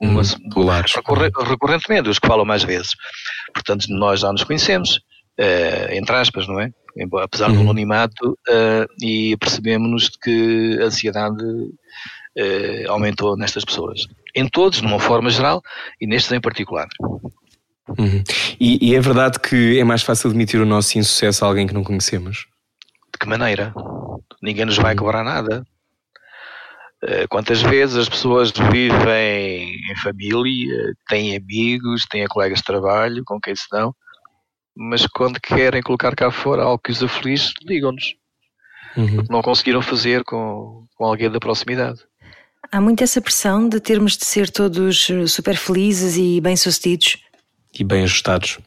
[0.00, 0.70] uma, uhum.
[0.96, 2.92] recorre, recorrentemente, os que falam mais vezes.
[3.52, 5.00] Portanto, nós já nos conhecemos,
[5.38, 6.70] uh, entre aspas, não é?
[7.22, 7.56] Apesar uhum.
[7.56, 11.44] do anonimato, uh, e percebemos-nos que a ansiedade
[12.88, 14.06] aumentou nestas pessoas.
[14.32, 15.60] Em todos, numa forma geral,
[16.00, 16.86] e nestes em particular.
[17.98, 18.22] Uhum.
[18.60, 21.74] E, e, é verdade que é mais fácil admitir o nosso insucesso a alguém que
[21.74, 22.46] não conhecemos?
[23.12, 23.72] De que maneira?
[24.42, 25.64] Ninguém nos vai cobrar nada.
[27.02, 33.40] Eh, quantas vezes as pessoas vivem em família, têm amigos, têm colegas de trabalho com
[33.40, 33.94] quem se dão,
[34.76, 38.14] mas quando querem colocar cá fora algo que os aflige, ligam-nos.
[38.96, 39.24] Uhum.
[39.30, 42.00] Não conseguiram fazer com, com alguém da proximidade.
[42.70, 47.16] Há muito essa pressão de termos de ser todos super felizes e bem-sucedidos
[47.78, 48.58] E bem ajustados.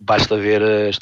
[0.00, 0.98] Basta ver as,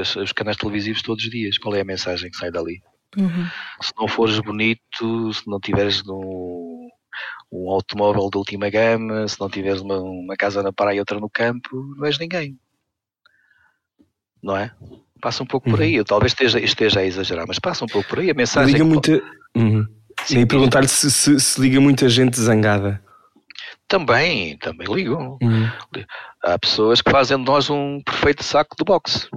[0.00, 1.58] as, os canais televisivos todos os dias.
[1.58, 2.80] Qual é a mensagem que sai dali?
[3.16, 3.46] Uhum.
[3.82, 6.88] Se não fores bonito, se não tiveres no,
[7.52, 11.18] um automóvel de última gama, se não tiveres uma, uma casa na praia e outra
[11.18, 12.58] no campo, não és ninguém.
[14.42, 14.72] Não é?
[15.20, 15.94] Passa um pouco por aí.
[15.94, 18.30] Eu talvez esteja, esteja a exagerar, mas passa um pouco por aí.
[18.30, 18.72] A mensagem.
[18.72, 19.22] Liga que- muita.
[19.56, 19.86] Uhum.
[20.24, 23.02] Sim, E perguntar-lhe se, se- se liga muita gente zangada.
[23.88, 25.36] Também, também ligam.
[25.42, 25.68] Uhum.
[26.44, 29.28] Há pessoas que fazem de nós um perfeito saco de boxe.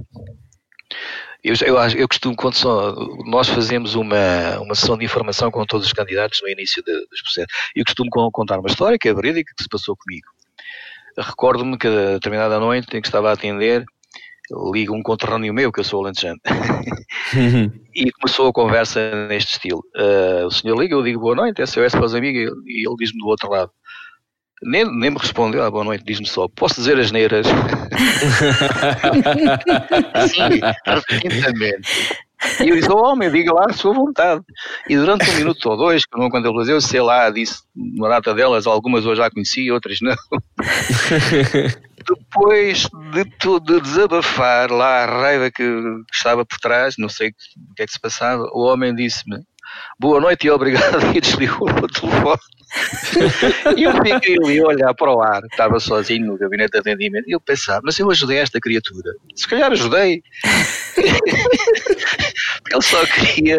[1.43, 5.85] Eu, eu, eu costumo, quando só, nós fazemos uma, uma sessão de informação com todos
[5.85, 9.13] os candidatos no início de- dos processos, eu costumo con- contar uma história que é
[9.13, 10.25] verídica que se passou comigo.
[11.17, 13.83] Recordo-me que a determinada noite em que estava a atender,
[14.73, 16.39] liga um conterrâneo meu, que eu sou alentejano,
[17.35, 17.71] Uhum.
[17.93, 19.83] e começou a conversa neste estilo.
[19.95, 23.19] Ah, o senhor liga, eu digo boa noite, SOS para os amigos, e ele diz-me
[23.19, 23.71] do outro lado.
[24.63, 27.45] Nem, nem me respondeu, ah, boa noite, diz-me só, posso dizer as neiras?
[30.29, 30.61] Sim.
[32.61, 34.41] E eu disse, oh, homem, diga lá a sua vontade.
[34.89, 38.09] E durante um minuto ou dois, que não quando ele eu sei lá, disse uma
[38.09, 40.15] data delas, algumas eu já conheci, outras não.
[42.05, 45.63] Depois de, de desabafar lá a raiva que
[46.13, 49.37] estava por trás, não sei o que é que se passava, o homem disse-me
[49.99, 52.39] boa noite e obrigado e desligou o telefone.
[53.77, 57.29] E eu fiquei ali a olhar para o ar, estava sozinho no gabinete de atendimento,
[57.29, 59.11] e eu pensava, mas eu ajudei esta criatura.
[59.35, 60.21] Se calhar ajudei.
[60.95, 63.57] Porque ele só queria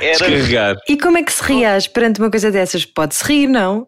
[0.00, 0.76] era Descarregar.
[0.88, 2.84] E como é que se reage perante uma coisa dessas?
[2.84, 3.86] Pode-se rir, não?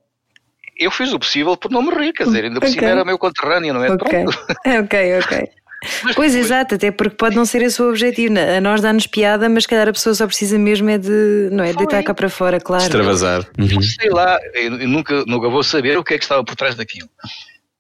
[0.78, 2.74] eu fiz o possível por não me rir, quer dizer, ainda por Ok.
[2.80, 3.90] cima era meu conterrâneo, não é?
[3.92, 4.38] Ok, Pronto.
[4.84, 5.48] ok, ok.
[5.82, 8.34] Mas Pois, depois- exato, até porque pode não ser esse o objetivo.
[8.38, 11.64] A nós dá-nos piada, mas se calhar a pessoa só precisa mesmo é de, não
[11.64, 12.82] é, deitar cá para fora, claro.
[12.84, 13.46] Extravasar.
[13.58, 13.82] Uhum.
[13.82, 17.08] sei lá, eu nunca, nunca vou saber o que é que estava por trás daquilo.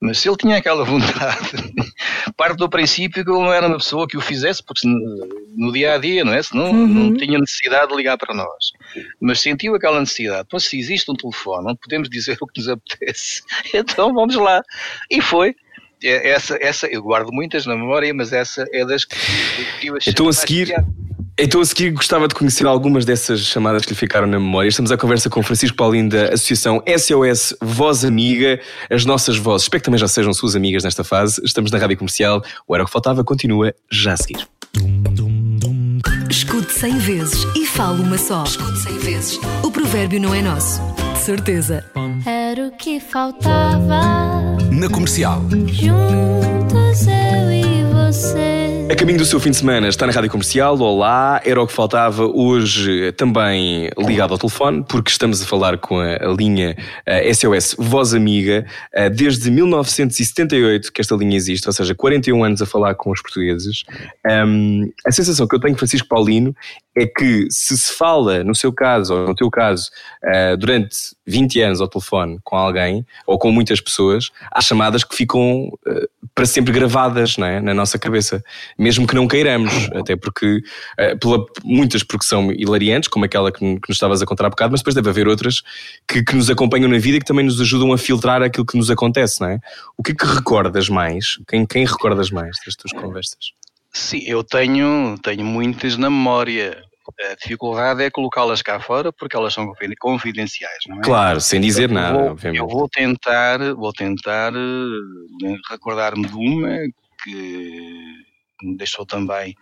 [0.04, 1.72] Mas se ele tinha aquela vontade,
[2.36, 4.80] parte do princípio que ele não era uma pessoa que o fizesse, porque
[5.56, 6.42] no, dia a dia, não é?
[6.42, 6.86] Senão Uhum.
[6.88, 8.72] não tinha necessidade de ligar para nós.
[9.20, 10.42] Mas sentiu aquela necessidade.
[10.46, 14.60] Então, se existe um telefone onde podemos dizer o que nos apetece, então vamos lá.
[15.08, 15.54] E foi.
[16.04, 19.16] É- Essa, essa, eu guardo muitas na memória, mas essa é das que
[19.82, 20.86] eu achei Então a seguir, piada.
[21.38, 24.68] então a seguir gostava de conhecer algumas dessas chamadas que lhe ficaram na memória.
[24.68, 28.60] Estamos à conversa com o Francisco Paulino da Associação SOS Voz Amiga,
[28.90, 29.64] as nossas vozes.
[29.66, 31.40] Espero que também já sejam suas amigas nesta fase.
[31.44, 32.42] Estamos na Rádio Comercial.
[32.66, 34.46] O Era o que Faltava continua já a seguir.
[36.30, 38.42] Escute 100 vezes e fale uma só.
[38.44, 39.38] Escute 100 vezes.
[39.62, 40.80] O provérbio não é nosso.
[41.22, 41.84] Certeza.
[42.26, 44.00] Era o que faltava.
[44.72, 45.40] Na comercial.
[45.68, 48.81] Juntos eu e você.
[48.90, 50.78] A caminho do seu fim de semana está na Rádio Comercial.
[50.78, 55.98] Olá, era o que faltava hoje também ligado ao telefone, porque estamos a falar com
[55.98, 61.94] a, linha eh, SOS Voz Amiga eh, desde 1978 que esta linha existe, ou seja,
[61.94, 63.84] 41 anos a falar com os portugueses.
[64.24, 66.54] A sensação que eu tenho, Francisco Paulino,
[66.94, 69.90] é que se se fala, no seu caso, ou no teu caso,
[70.22, 75.16] eh, durante 20 anos ao telefone com alguém, ou com muitas pessoas, há chamadas que
[75.16, 77.60] ficam eh, para sempre gravadas é?
[77.60, 78.44] na nossa cabeça,
[78.78, 80.60] mesmo que não queiramos, até porque,
[80.98, 84.50] eh, pela, muitas porque são hilariantes, como aquela que, que nos estavas a contar há
[84.50, 85.62] bocado, mas depois deve haver outras
[86.08, 88.76] que, que nos acompanham na vida e que também nos ajudam a filtrar aquilo que
[88.76, 89.58] nos acontece, não é?
[89.96, 91.38] O que é que recordas mais?
[91.48, 93.52] Quem, quem recordas mais das tuas conversas?
[93.92, 96.82] Sim, eu tenho, tenho muitas na memória.
[97.30, 101.02] A dificuldade é colocá-las cá fora porque elas são confiden- confidenciais, não é?
[101.02, 102.60] Claro, sem dizer Eu nada, vou- obviamente.
[102.60, 106.78] Eu vou tentar, vou tentar eh, recordar-me de uma
[107.22, 108.14] que
[108.76, 109.54] deixou também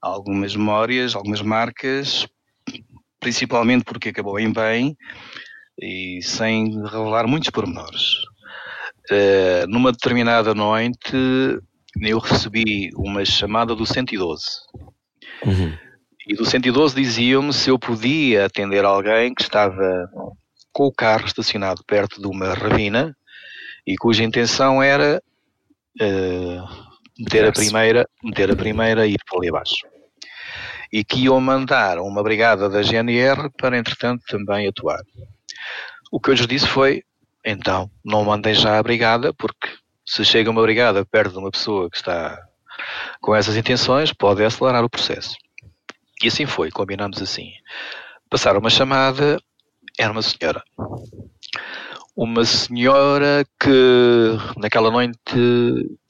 [0.00, 2.26] algumas memórias, algumas marcas,
[3.20, 4.96] principalmente porque acabou em bem
[5.80, 8.14] e sem revelar muitos pormenores.
[9.10, 11.16] Eh, numa determinada noite
[12.02, 14.44] eu recebi uma chamada do 112
[15.44, 15.72] Uhum.
[16.26, 20.10] e do 112 diziam-me se eu podia atender alguém que estava
[20.72, 23.16] com o carro estacionado perto de uma ravina
[23.86, 25.22] e cuja intenção era
[26.00, 26.60] eh,
[27.18, 29.86] meter a primeira, meter a primeira e ir para ali abaixo.
[30.92, 35.00] E que iam mandar uma brigada da GNR para, entretanto, também atuar.
[36.10, 37.02] O que eu lhes disse foi,
[37.44, 39.68] então, não mandem já a brigada, porque
[40.06, 42.40] se chega uma brigada perto de uma pessoa que está
[43.20, 45.34] com essas intenções, pode acelerar o processo.
[46.22, 47.52] E assim foi, combinamos assim.
[48.30, 49.38] Passaram uma chamada,
[49.98, 50.62] era uma senhora.
[52.20, 55.16] Uma senhora que naquela noite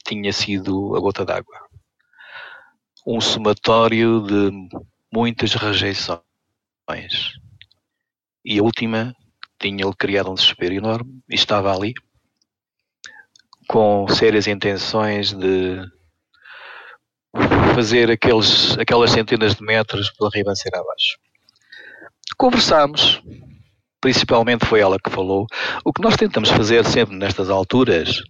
[0.03, 1.55] tinha sido a gota d'água.
[3.05, 4.49] Um somatório de
[5.13, 6.23] muitas rejeições.
[8.43, 9.13] E a última
[9.59, 11.93] tinha-lhe criado um desespero enorme e estava ali
[13.67, 15.79] com sérias intenções de
[17.75, 21.19] fazer aqueles, aquelas centenas de metros pela ribanceira abaixo.
[22.35, 23.21] Conversámos,
[24.01, 25.45] principalmente foi ela que falou.
[25.83, 28.21] O que nós tentamos fazer sempre nestas alturas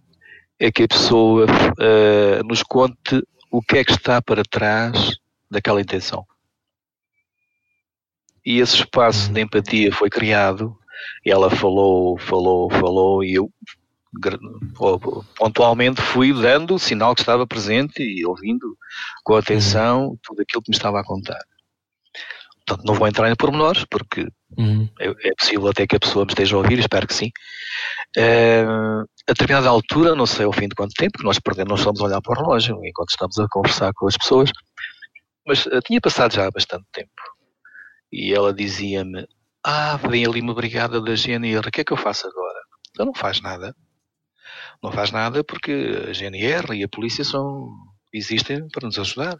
[0.59, 5.15] é que a pessoa uh, nos conte o que é que está para trás
[5.49, 6.25] daquela intenção.
[8.45, 10.77] E esse espaço de empatia foi criado,
[11.25, 13.51] ela falou, falou, falou, e eu
[15.37, 18.75] pontualmente fui dando o sinal que estava presente e ouvindo
[19.23, 21.39] com atenção tudo aquilo que me estava a contar.
[22.65, 24.89] Portanto, não vou entrar em pormenores, porque uhum.
[24.99, 27.31] é, é, possível até que a pessoa me esteja a ouvir, espero que sim.
[28.17, 31.79] Uh, a determinada altura, não sei ao fim de quanto tempo, que nós perdemos, nós
[31.79, 34.51] estamos a olhar para o relógio enquanto estamos a conversar com as pessoas,
[35.45, 37.11] mas uh, tinha passado já bastante tempo.
[38.11, 39.27] E ela dizia-me:
[39.63, 42.59] Ah, vem ali uma brigada da GNR, o que é que eu faço agora?
[42.91, 43.75] Então não faz nada.
[44.81, 45.71] Não faz nada porque
[46.09, 47.69] a GNR e a polícia são
[48.13, 49.37] existem para nos ajudar.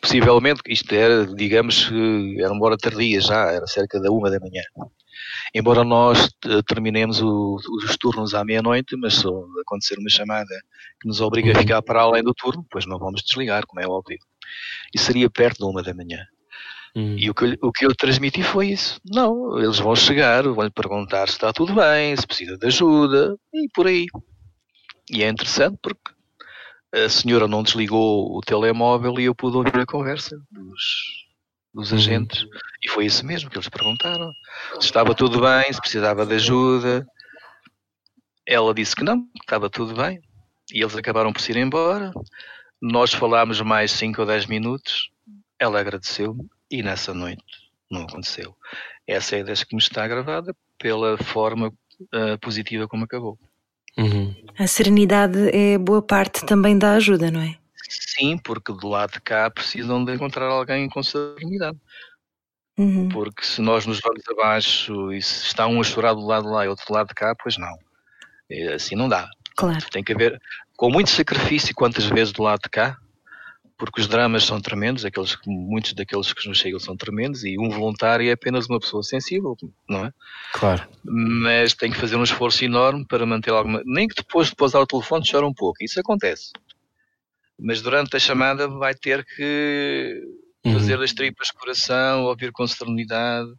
[0.00, 1.90] Possivelmente, isto era, digamos,
[2.38, 4.62] era uma hora tardia já, era cerca da uma da manhã.
[5.54, 9.26] Embora nós eh, terminemos o, os turnos à meia-noite, mas se
[9.60, 10.54] acontecer uma chamada
[11.00, 11.60] que nos obriga a uhum.
[11.60, 14.18] ficar para além do turno, pois não vamos desligar, como é óbvio.
[14.94, 16.26] E seria perto da uma da manhã.
[16.94, 17.16] Uhum.
[17.18, 19.00] E o que, eu, o que eu transmiti foi isso.
[19.04, 23.68] Não, eles vão chegar, vão-lhe perguntar se está tudo bem, se precisa de ajuda, e
[23.74, 24.06] por aí.
[25.10, 26.15] E é interessante porque
[26.92, 31.26] a senhora não desligou o telemóvel e eu pude ouvir a conversa dos,
[31.74, 31.98] dos uhum.
[31.98, 32.42] agentes.
[32.42, 32.50] Uhum.
[32.82, 34.32] E foi isso mesmo que eles perguntaram.
[34.80, 37.06] Se estava tudo bem, se precisava de ajuda.
[38.46, 40.20] Ela disse que não, que estava tudo bem.
[40.72, 42.12] E eles acabaram por se ir embora.
[42.80, 45.10] Nós falámos mais 5 ou 10 minutos.
[45.58, 47.42] Ela agradeceu-me e nessa noite
[47.90, 48.54] não aconteceu.
[49.06, 53.38] Essa é a ideia que me está gravada pela forma uh, positiva como acabou.
[53.98, 54.34] Uhum.
[54.58, 57.56] A serenidade é boa parte também da ajuda, não é?
[57.88, 61.78] Sim, porque do lado de cá precisam de encontrar alguém com serenidade.
[62.78, 63.08] Uhum.
[63.08, 66.52] Porque se nós nos vamos abaixo e se está um a chorar do lado de
[66.52, 67.78] lá e outro do lado de cá, pois não.
[68.50, 69.28] É, assim não dá.
[69.56, 69.84] Claro.
[69.90, 70.40] Tem que haver,
[70.76, 72.98] com muito sacrifício, quantas vezes do lado de cá,
[73.78, 77.68] porque os dramas são tremendos, aqueles, muitos daqueles que nos chegam são tremendos, e um
[77.68, 79.56] voluntário é apenas uma pessoa sensível,
[79.88, 80.12] não é?
[80.54, 80.88] Claro.
[81.04, 83.82] Mas tem que fazer um esforço enorme para manter alguma.
[83.84, 86.52] Nem que depois de pousar o telefone chora um pouco, isso acontece.
[87.58, 90.22] Mas durante a chamada vai ter que
[90.64, 90.72] uhum.
[90.72, 93.50] fazer as tripas de coração, ouvir com serenidade,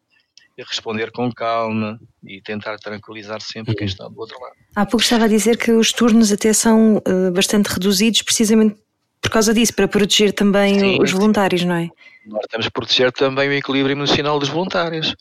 [0.58, 3.92] responder com calma e tentar tranquilizar sempre quem uhum.
[3.92, 4.56] está do outro lado.
[4.76, 8.76] Há pouco estava a dizer que os turnos até são uh, bastante reduzidos, precisamente
[9.22, 11.90] por causa disso, para proteger também sim, os voluntários, não é?
[12.26, 15.16] Nós temos que proteger também o equilíbrio emocional dos voluntários.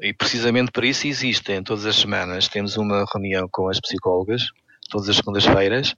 [0.00, 4.42] E precisamente para isso existem, todas as semanas, temos uma reunião com as psicólogas,
[4.90, 5.94] todas as segundas-feiras,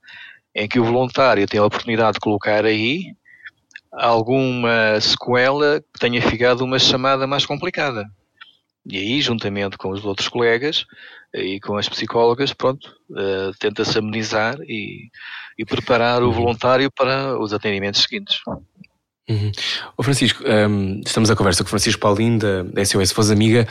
[0.54, 3.14] em que o voluntário tem a oportunidade de colocar aí
[3.92, 8.06] alguma sequela que tenha ficado uma chamada mais complicada.
[8.86, 10.86] E aí, juntamente com os outros colegas
[11.34, 15.10] e com as psicólogas, pronto, uh, tenta-se amenizar e,
[15.60, 16.32] e preparar o uhum.
[16.32, 18.40] voluntário para os atendimentos seguintes.
[19.28, 19.52] Uhum.
[19.94, 23.68] O Francisco, um, estamos a conversa com o Francisco Paulinho da SOS Voz Amiga.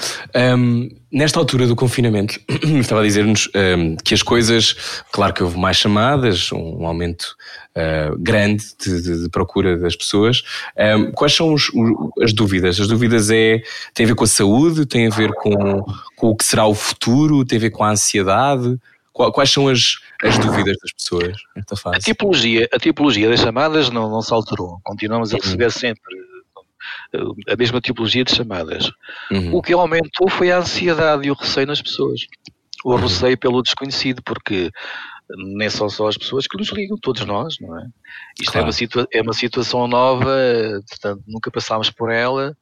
[0.56, 2.39] Um, nesta altura do confinamento,
[2.80, 7.36] estava a dizer-nos um, que as coisas, claro que houve mais chamadas, um aumento
[7.75, 10.43] uh, grande de, de, de, procura das pessoas.
[11.15, 11.71] quais são os,
[12.21, 12.80] as dúvidas?
[12.80, 13.63] As dúvidas é,
[13.95, 15.84] tem a ver com a saúde, tem a ver com,
[16.15, 18.80] com o que será o futuro, tem a ver com a ansiedade?
[19.34, 21.97] Quais são as, as dúvidas das pessoas nesta fase?
[21.97, 24.79] A tipologia, a tipologia das chamadas não, não se alterou.
[24.84, 25.41] Continuamos a uhum.
[25.43, 26.15] receber sempre
[27.13, 28.89] eh, a mesma tipologia de chamadas.
[29.29, 29.55] Uhum.
[29.55, 32.21] O que aumentou foi a ansiedade e o receio nas pessoas.
[32.86, 32.97] O uhum.
[32.97, 34.71] receio pelo desconhecido, porque
[35.58, 37.88] nem são só as pessoas que nos ligam, todos nós, não é?
[38.39, 38.69] Isto claro.
[38.69, 40.34] é, uma é uma situação nova,
[40.89, 42.55] portanto, nunca passámos por ela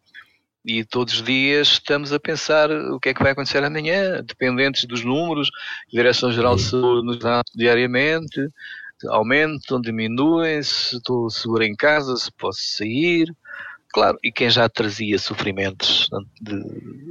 [0.65, 4.85] e todos os dias estamos a pensar o que é que vai acontecer amanhã, dependentes
[4.85, 5.49] dos números
[5.87, 8.49] a Direção-Geral de Saúde nos dá diariamente,
[9.05, 13.33] aumentam, diminuem, se estou seguro em casa, se posso sair.
[13.89, 16.09] Claro, e quem já trazia sofrimentos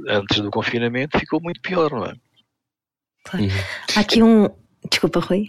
[0.07, 2.13] antes do confinamento ficou muito pior, não é?
[3.23, 3.45] Claro.
[3.45, 3.51] Uhum.
[3.95, 4.47] Há aqui um.
[4.89, 5.47] Desculpa, Rui.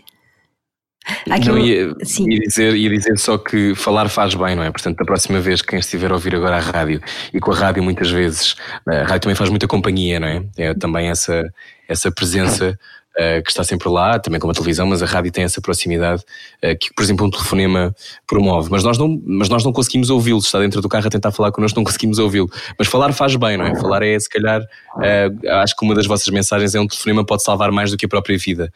[1.30, 4.70] Aquilo, não, ia, ia, dizer, ia dizer só que falar faz bem, não é?
[4.70, 7.00] Portanto, da próxima vez quem estiver a ouvir agora a rádio,
[7.32, 8.56] e com a rádio muitas vezes,
[8.86, 10.44] a rádio também faz muita companhia, não é?
[10.56, 11.52] É também essa,
[11.88, 12.78] essa presença
[13.18, 16.22] uh, que está sempre lá, também como a televisão, mas a rádio tem essa proximidade
[16.62, 17.94] uh, que, por exemplo, um telefonema
[18.26, 18.70] promove.
[18.70, 21.50] Mas nós não, mas nós não conseguimos ouvi-lo, está dentro do carro a tentar falar
[21.50, 22.48] connosco, não conseguimos ouvi-lo.
[22.78, 23.74] Mas falar faz bem, não é?
[23.76, 27.42] Falar é, se calhar, uh, acho que uma das vossas mensagens é um telefonema pode
[27.42, 28.72] salvar mais do que a própria vida.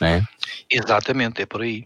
[0.00, 0.20] É?
[0.70, 1.84] Exatamente, é por aí.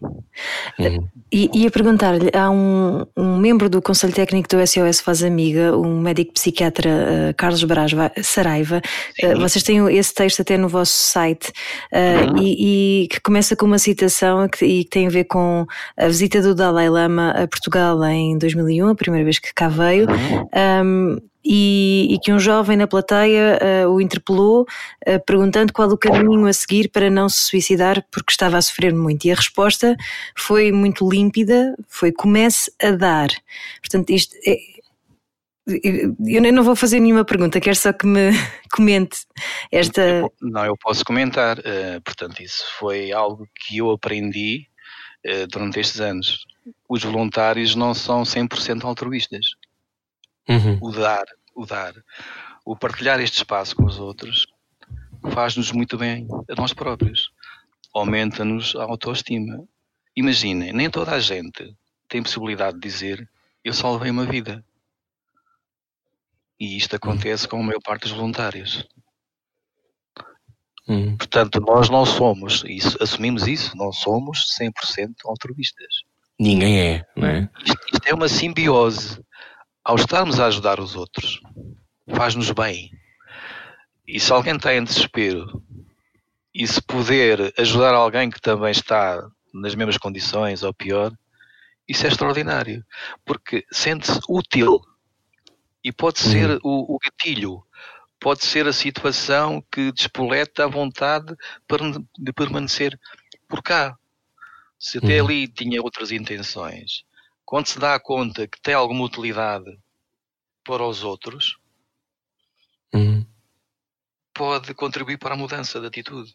[0.79, 1.07] Uhum.
[1.31, 5.77] E, e a perguntar-lhe, há um, um, membro do Conselho Técnico do SOS Faz Amiga,
[5.77, 7.91] um médico psiquiatra, uh, Carlos Braz
[8.23, 8.81] Saraiva,
[9.23, 11.51] uh, vocês têm esse texto até no vosso site,
[11.91, 12.37] uh, uhum.
[12.37, 15.65] e, e, que começa com uma citação que, e que tem a ver com
[15.97, 20.07] a visita do Dalai Lama a Portugal em 2001, a primeira vez que cá veio.
[20.09, 20.49] Uhum.
[20.83, 25.97] Um, e, e, que um jovem na plateia uh, o interpelou, uh, perguntando qual o
[25.97, 29.25] caminho a seguir para não se suicidar porque estava a sofrer muito.
[29.25, 29.95] E a resposta
[30.35, 33.29] foi muito límpida: foi comece a dar.
[33.79, 34.57] Portanto, isto é,
[36.25, 38.31] eu não vou fazer nenhuma pergunta, quero só que me
[38.71, 39.25] comente
[39.71, 40.23] esta.
[40.41, 41.59] Não, eu posso comentar.
[41.59, 44.67] Uh, portanto, isso foi algo que eu aprendi
[45.51, 46.45] durante estes anos.
[46.89, 49.45] Os voluntários não são 100% altruístas.
[50.49, 50.79] Uhum.
[50.81, 51.25] O dar,
[51.55, 51.93] o dar,
[52.65, 54.47] o partilhar este espaço com os outros
[55.31, 57.31] faz-nos muito bem a nós próprios.
[57.93, 59.63] Aumenta-nos a autoestima.
[60.15, 61.75] Imaginem, nem toda a gente
[62.07, 63.29] tem possibilidade de dizer
[63.63, 64.63] eu salvei uma vida.
[66.59, 68.87] E isto acontece com a maior parte dos voluntários.
[70.87, 71.15] Uhum.
[71.15, 76.03] Portanto, nós não somos, isso, assumimos isso, não somos 100% altruístas.
[76.39, 77.49] Ninguém é, não é?
[77.63, 79.23] Isto, isto é uma simbiose
[79.83, 81.39] ao estarmos a ajudar os outros,
[82.15, 82.91] faz-nos bem.
[84.07, 85.63] E se alguém está em desespero
[86.53, 91.13] e se puder ajudar alguém que também está nas mesmas condições ou pior,
[91.87, 92.85] isso é extraordinário,
[93.25, 94.81] porque sente-se útil
[95.83, 96.59] e pode ser uhum.
[96.63, 97.63] o, o, gatilho,
[98.19, 101.35] pode ser a situação que despoleta a vontade
[102.17, 102.99] de permanecer
[103.47, 103.97] por cá.
[104.77, 105.27] Se até uhum.
[105.27, 107.03] ali tinha outras intenções,
[107.45, 109.77] quando se dá conta que tem alguma utilidade
[110.63, 111.57] para os outros,
[112.93, 113.25] uhum.
[114.33, 116.33] Pode contribuir para a mudança de atitude.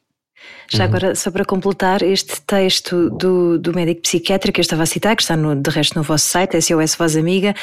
[0.70, 0.90] Já uhum.
[0.90, 5.16] agora, só para completar, este texto do, do médico psiquiatra que eu estava a citar,
[5.16, 7.54] que está no, de resto no vosso site, SOS Voz Amiga,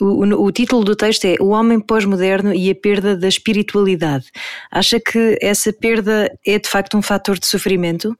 [0.00, 4.30] um, o, o, título do texto é O Homem Pós-Moderno e a Perda da Espiritualidade.
[4.70, 8.16] Acha que essa perda é de facto um fator de sofrimento?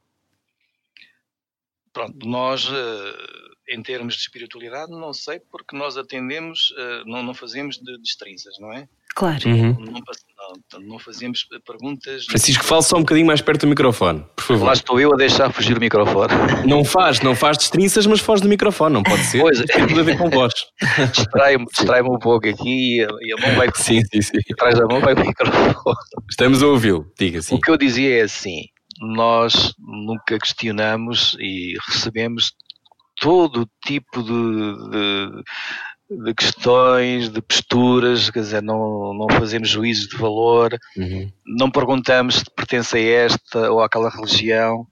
[1.93, 2.69] Pronto, nós.
[2.69, 7.99] Uh em termos de espiritualidade, não sei, porque nós atendemos, uh, não, não fazemos de
[7.99, 8.89] destrinças, não é?
[9.15, 9.47] Claro.
[9.47, 9.77] Uhum.
[9.79, 12.25] Não, não, não, fazemos perguntas.
[12.25, 14.67] Francisco, fale só um bocadinho mais perto do microfone, por favor.
[14.67, 16.33] Lá estou eu a deixar fugir o microfone.
[16.67, 19.41] Não faz, não faz destrinças, mas foge do microfone, não pode ser.
[19.41, 20.53] Pois, tem tudo a ver com voz.
[21.13, 23.69] Distrai-me distrai um pouco aqui e a, e a mão vai.
[23.75, 24.39] Sim, sim, sim.
[24.53, 25.97] Atrás da mão vai o microfone.
[26.31, 27.55] Estamos a ouvi-lo, diga assim.
[27.55, 28.63] O que eu dizia é assim:
[29.01, 32.53] nós nunca questionamos e recebemos
[33.23, 40.17] todo tipo de, de, de, questões, de posturas, quer dizer, não, não fazemos juízos de
[40.17, 41.31] valor, uhum.
[41.47, 44.85] não perguntamos se pertence a esta ou àquela religião.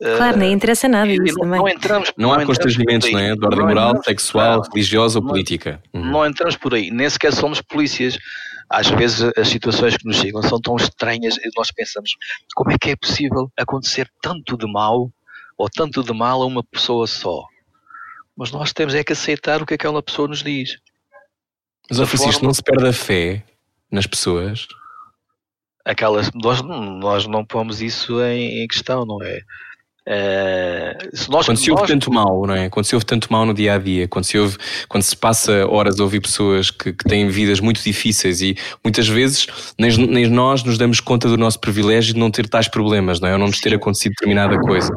[0.00, 1.60] Claro, uh, nem interessa nada isso não, também.
[1.60, 3.36] Não, entramos, não, não há constrangimentos, não é?
[3.36, 5.80] De ordem moral, sexual, religiosa ou política.
[5.92, 6.10] Uhum.
[6.10, 8.16] Não entramos por aí, nem sequer somos polícias.
[8.70, 12.12] Às vezes as situações que nos chegam são tão estranhas e nós pensamos
[12.54, 15.12] como é que é possível acontecer tanto de mal
[15.56, 17.44] ou tanto de mal a uma pessoa só.
[18.36, 20.78] Mas nós temos é que aceitar o que aquela pessoa nos diz.
[21.90, 22.48] Mas, ó Francisco, forma...
[22.48, 23.44] não se perde a fé
[23.90, 24.66] nas pessoas?
[25.84, 29.40] Aquelas, nós, nós não pomos isso em, em questão, não é?
[30.04, 31.90] Uh, se nós, quando se ouve nós...
[31.90, 32.68] tanto mal, não é?
[32.68, 34.56] Quando se ouve tanto mal no dia a dia, quando se, ouve,
[34.88, 39.06] quando se passa horas a ouvir pessoas que, que têm vidas muito difíceis e muitas
[39.06, 39.46] vezes
[39.78, 43.28] nem, nem, nós nos damos conta do nosso privilégio de não ter tais problemas, não
[43.28, 43.32] é?
[43.34, 44.92] Ou não nos ter acontecido determinada coisa.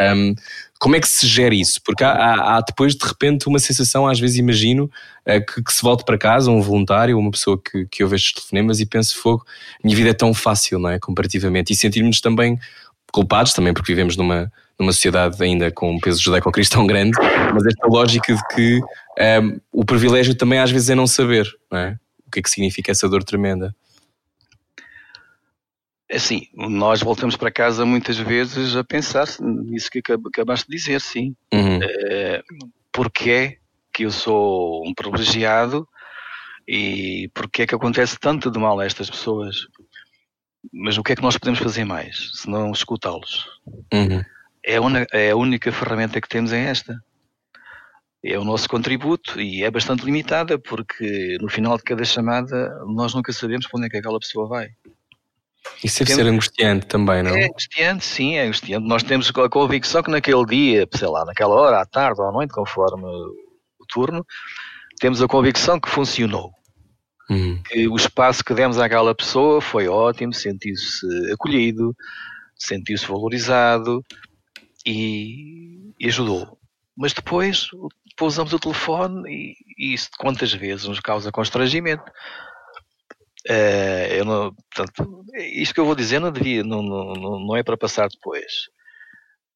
[0.00, 0.34] Um,
[0.78, 1.80] como é que se gera isso?
[1.84, 4.84] Porque há, há, há depois, de repente, uma sensação, às vezes imagino,
[5.26, 8.32] uh, que, que, se volte para casa, um voluntário, uma pessoa que, que ouve estes
[8.32, 9.44] telefonemas e pense, fogo,
[9.82, 10.98] minha vida é tão fácil, não é?
[10.98, 11.72] Comparativamente.
[11.72, 12.58] E sentirmos também
[13.12, 17.18] culpados, também porque vivemos numa, numa sociedade ainda com um peso judaico-cristão grande,
[17.52, 18.80] mas esta lógica de que
[19.42, 21.98] um, o privilégio também às vezes é não saber, não é?
[22.26, 23.74] O que é que significa essa dor tremenda.
[26.10, 31.00] É assim, nós voltamos para casa muitas vezes a pensar nisso que acabaste de dizer,
[31.00, 31.36] sim.
[31.52, 31.80] Uhum.
[31.82, 32.42] É,
[32.90, 33.56] porque é
[33.92, 35.86] que eu sou um privilegiado
[36.66, 39.56] e porque é que acontece tanto de mal a estas pessoas?
[40.72, 43.46] Mas o que é que nós podemos fazer mais, se não escutá-los?
[43.92, 44.24] Uhum.
[44.64, 47.02] É, a única, é a única ferramenta que temos é esta.
[48.24, 53.14] É o nosso contributo e é bastante limitada porque no final de cada chamada nós
[53.14, 54.70] nunca sabemos para onde é que aquela pessoa vai.
[55.82, 57.36] Isso deve ser angustiante também, não?
[57.36, 58.86] É angustiante, sim, é angustiante.
[58.86, 62.32] Nós temos a convicção que naquele dia, sei lá, naquela hora, à tarde ou à
[62.32, 64.26] noite, conforme o turno,
[64.98, 66.52] temos a convicção que funcionou.
[67.30, 67.62] Uhum.
[67.62, 71.94] Que o espaço que demos àquela pessoa foi ótimo, sentiu-se acolhido,
[72.56, 74.04] sentiu-se valorizado
[74.84, 76.58] e, e ajudou.
[76.96, 77.68] Mas depois
[78.16, 82.10] pousamos o telefone e, e isso quantas vezes nos causa constrangimento.
[83.48, 85.24] Uh, eu não, portanto,
[85.54, 88.68] isto que eu vou dizer não devia, não, não, não é para passar depois.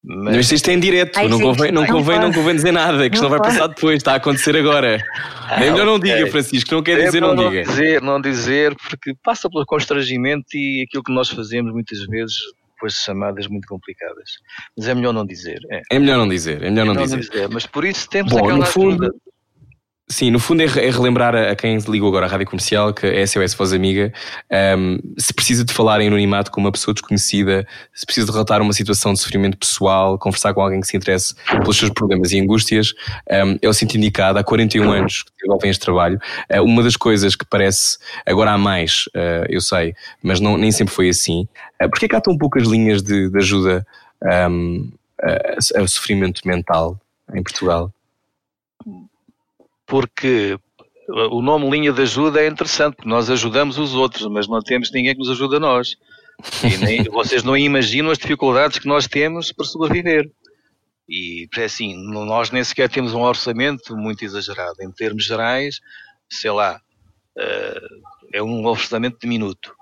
[0.05, 3.09] Mas, mas isto é em direto, Ai, não, convém, não, convém, não convém dizer nada,
[3.09, 5.01] que isto não, não vai passar depois, está a acontecer agora.
[5.47, 7.63] Ah, é melhor não diga, Francisco, não quer é dizer, não, não diga.
[7.63, 12.35] Dizer, não dizer, porque passa pelo constrangimento e aquilo que nós fazemos muitas vezes
[12.73, 14.29] depois de chamadas muito complicadas.
[14.77, 15.59] Mas é melhor não dizer.
[15.71, 17.19] É, é melhor não dizer, é melhor é não, dizer.
[17.19, 17.49] dizer.
[17.49, 19.17] Mas por isso temos Bom, aquela no fundo, ajuda.
[20.09, 23.07] Sim, no fundo é, é relembrar a, a, quem ligou agora à rádio comercial que
[23.07, 24.11] a SOS Voz Amiga,
[24.77, 28.61] um, se precisa de falar em anonimato com uma pessoa desconhecida, se precisa de relatar
[28.61, 32.39] uma situação de sofrimento pessoal, conversar com alguém que se interesse pelos seus problemas e
[32.39, 32.93] angústias,
[33.31, 34.37] um, é o sentido indicado.
[34.37, 36.19] Há 41 anos que desenvolvem este trabalho.
[36.53, 40.71] Uh, uma das coisas que parece, agora há mais, uh, eu sei, mas não, nem
[40.71, 41.47] sempre foi assim.
[41.81, 43.87] Uh, é que há tão poucas linhas de, de ajuda
[44.51, 44.91] um,
[45.75, 46.99] a sofrimento mental
[47.33, 47.89] em Portugal?
[49.93, 50.57] Porque
[51.07, 54.91] o nome linha de ajuda é interessante, porque nós ajudamos os outros, mas não temos
[54.91, 55.95] ninguém que nos ajude a nós.
[56.63, 60.31] E nem, vocês não imaginam as dificuldades que nós temos para sobreviver.
[61.07, 64.81] E é assim, nós nem sequer temos um orçamento muito exagerado.
[64.81, 65.79] Em termos gerais,
[66.27, 66.81] sei lá,
[67.37, 67.87] eh,
[68.33, 69.75] é um orçamento de minuto.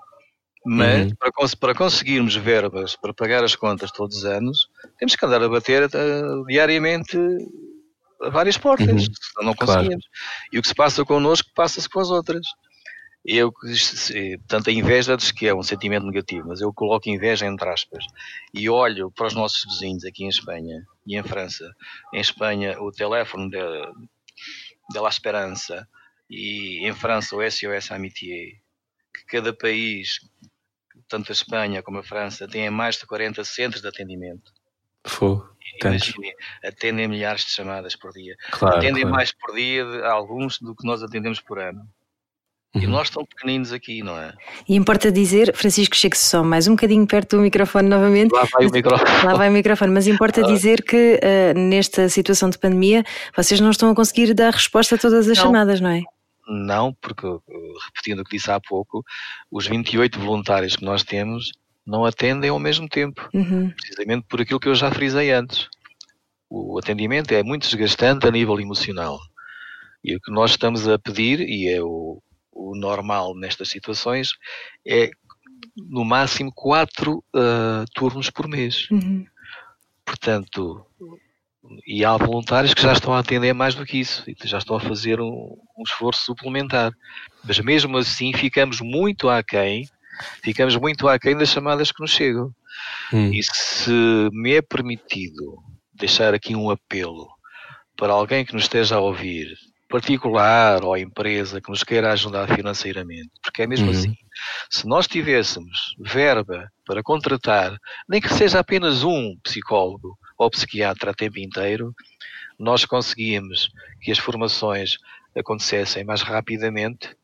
[0.62, 1.16] Mas uhum.
[1.18, 5.48] para, para, conseguirmos verbas para pagar as contas todos os anos, temos que andar a
[5.48, 7.16] bater uh, diariamente
[8.30, 9.44] várias portas, uhum.
[9.44, 10.04] não conseguimos.
[10.04, 10.48] Claro.
[10.52, 12.46] E o que se passa connosco passa-se com as outras.
[13.24, 13.52] Eu,
[14.48, 18.04] tanto a inveja diz que é um sentimento negativo, mas eu coloco inveja entre aspas
[18.52, 21.72] e olho para os nossos vizinhos aqui em Espanha e em França.
[22.12, 23.58] Em Espanha, o telefone de,
[24.90, 25.86] de La Esperança
[26.28, 28.54] e em França, o SOS Amitié,
[29.14, 30.18] que cada país,
[31.08, 34.51] tanto a Espanha como a França, tem mais de 40 centros de atendimento.
[35.04, 35.52] Fogo.
[36.64, 38.36] Atendem milhares de chamadas por dia.
[38.52, 39.16] Claro, atendem claro.
[39.16, 41.82] mais por dia de alguns do que nós atendemos por ano.
[42.74, 42.82] Uhum.
[42.82, 44.32] E nós estamos pequeninos aqui, não é?
[44.66, 48.32] E importa dizer, Francisco, chegue-se só mais um bocadinho perto do microfone novamente.
[48.32, 49.24] Lá vai o microfone.
[49.24, 50.46] Lá vai o microfone, mas importa ah.
[50.46, 53.04] dizer que uh, nesta situação de pandemia
[53.36, 55.44] vocês não estão a conseguir dar resposta a todas as não.
[55.44, 56.02] chamadas, não é?
[56.48, 57.26] Não, porque,
[57.86, 59.04] repetindo o que disse há pouco,
[59.50, 61.52] os 28 voluntários que nós temos
[61.86, 63.70] não atendem ao mesmo tempo, uhum.
[63.70, 65.68] precisamente por aquilo que eu já frisei antes.
[66.48, 69.18] O atendimento é muito desgastante a nível emocional.
[70.04, 72.22] E o que nós estamos a pedir, e é o,
[72.52, 74.30] o normal nestas situações,
[74.86, 75.10] é
[75.76, 78.88] no máximo quatro uh, turnos por mês.
[78.90, 79.24] Uhum.
[80.04, 80.84] Portanto,
[81.86, 84.76] e há voluntários que já estão a atender mais do que isso, e já estão
[84.76, 86.92] a fazer um, um esforço suplementar.
[87.44, 89.88] Mas mesmo assim ficamos muito aquém
[90.42, 92.50] ficamos muito aquém das chamadas que nos chegam.
[93.12, 93.32] Hum.
[93.32, 93.90] E se
[94.32, 95.58] me é permitido
[95.94, 97.28] deixar aqui um apelo
[97.96, 99.54] para alguém que nos esteja a ouvir,
[99.88, 103.92] particular ou empresa que nos queira ajudar financeiramente, porque é mesmo uhum.
[103.92, 104.14] assim.
[104.70, 107.76] Se nós tivéssemos verba para contratar,
[108.08, 111.94] nem que seja apenas um psicólogo ou psiquiatra a tempo inteiro,
[112.58, 114.96] nós conseguíamos que as formações
[115.36, 117.14] acontecessem mais rapidamente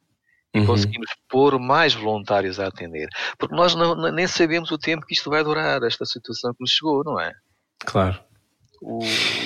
[0.54, 0.66] uhum.
[0.66, 3.08] conseguimos pôr mais voluntários a atender.
[3.38, 6.70] Porque nós não, nem sabemos o tempo que isto vai durar, esta situação que nos
[6.70, 7.32] chegou, não é?
[7.80, 8.18] Claro.
[8.80, 9.00] O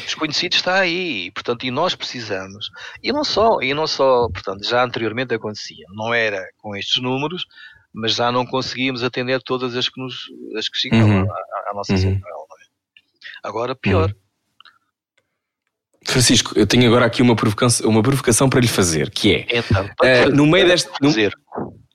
[0.04, 2.68] desconhecido está aí, portanto, e nós precisamos.
[3.02, 7.46] E não só, e não só, portanto, já anteriormente acontecia, não era com estes números,
[7.94, 11.30] mas já não conseguíamos atender todas as que nos as que chegavam uhum.
[11.30, 11.98] à, à, nossa uhum.
[11.98, 12.46] central.
[12.60, 13.48] É?
[13.48, 14.10] Agora pior.
[14.10, 14.21] Uhum.
[16.04, 19.84] Francisco, eu tenho agora aqui uma provocação, uma provocação para lhe fazer, que é então,
[19.84, 20.90] uh, no meio deste.
[21.00, 21.32] Fazer.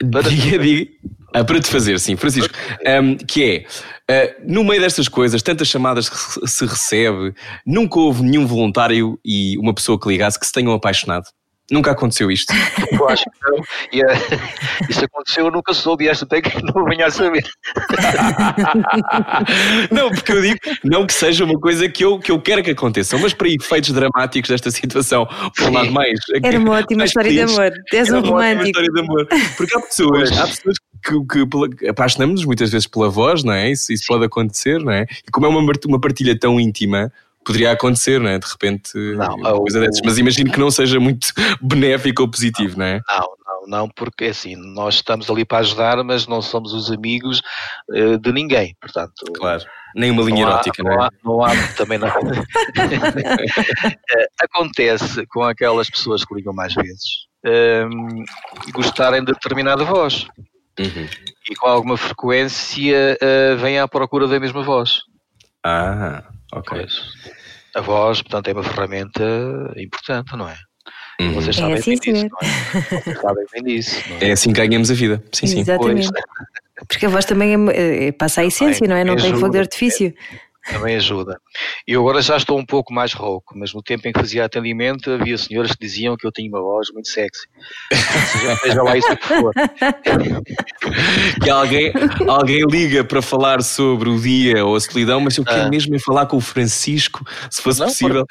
[0.02, 0.92] No, diga, diga.
[1.34, 2.54] Ah, para te fazer, sim, Francisco.
[3.02, 3.66] Um, que
[4.10, 7.34] é, uh, no meio destas coisas, tantas chamadas que se recebe,
[7.66, 11.26] nunca houve nenhum voluntário e uma pessoa que ligasse que se tenham apaixonado.
[11.70, 12.54] Nunca aconteceu isto.
[12.92, 13.62] Eu acho que não.
[13.92, 14.08] E, uh,
[14.90, 17.44] isso aconteceu, eu nunca soube, e esta tem que não venha a saber.
[19.92, 22.72] não, porque eu digo, não que seja uma coisa que eu, que eu quero que
[22.72, 26.18] aconteça, mas para efeitos dramáticos desta situação, por um lado mais.
[26.42, 27.74] Era uma ótima história de amor.
[27.94, 28.66] És um romântico.
[28.66, 29.28] história de amor.
[29.58, 33.72] Porque há pessoas, há pessoas que, que apaixonamos-nos muitas vezes pela voz, não é?
[33.72, 35.06] Isso, isso pode acontecer, não é?
[35.28, 37.12] E como é uma, uma partilha tão íntima,
[37.48, 38.38] poderia acontecer, não é?
[38.38, 40.02] De repente, não, coisa dessas.
[40.04, 41.30] Mas imagino que não seja muito
[41.64, 43.00] benéfico ou positivo, não, é?
[43.08, 47.42] Não, não, não, porque assim, nós estamos ali para ajudar, mas não somos os amigos
[47.90, 49.32] uh, de ninguém, portanto.
[49.34, 49.64] Claro.
[49.96, 50.96] Nem uma linha não erótica, há, não, é?
[50.96, 52.10] Não há, não há também não.
[54.10, 58.26] Eh, acontece com aquelas pessoas que ligam mais vezes um, ehm,
[58.74, 60.28] gostarem de determinada voz.
[60.80, 61.08] Uhum.
[61.50, 65.02] E com alguma frequência uh, vêm à procura da mesma voz.
[65.64, 66.24] Ah.
[66.54, 66.78] Ok.
[66.78, 67.02] Pois.
[67.78, 69.24] A voz, portanto, é uma ferramenta
[69.78, 70.56] importante, não é?
[71.22, 71.34] Uhum.
[71.34, 72.30] Vocês É sabem assim, bem disso, senhor.
[72.32, 73.02] não é?
[73.02, 74.30] Vocês sabem bem disso, não é?
[74.30, 75.24] É assim que ganhamos a vida.
[75.32, 75.60] Sim, sim.
[75.60, 76.10] Exatamente.
[76.12, 79.04] Pois, Porque a voz também é- é- passa a essência, não é?
[79.04, 80.14] Não tem fogo de artifício.
[80.72, 81.40] Também ajuda.
[81.88, 85.12] Eu agora já estou um pouco mais rouco, mas no tempo em que fazia atendimento
[85.12, 87.48] havia senhoras que diziam que eu tinha uma voz muito sexy.
[88.62, 89.54] Seja, lá isso que for.
[91.44, 91.92] Que alguém,
[92.28, 95.70] alguém liga para falar sobre o dia ou a solidão, mas eu quero Ah.
[95.70, 98.26] mesmo é falar com o Francisco, se fosse Não, possível.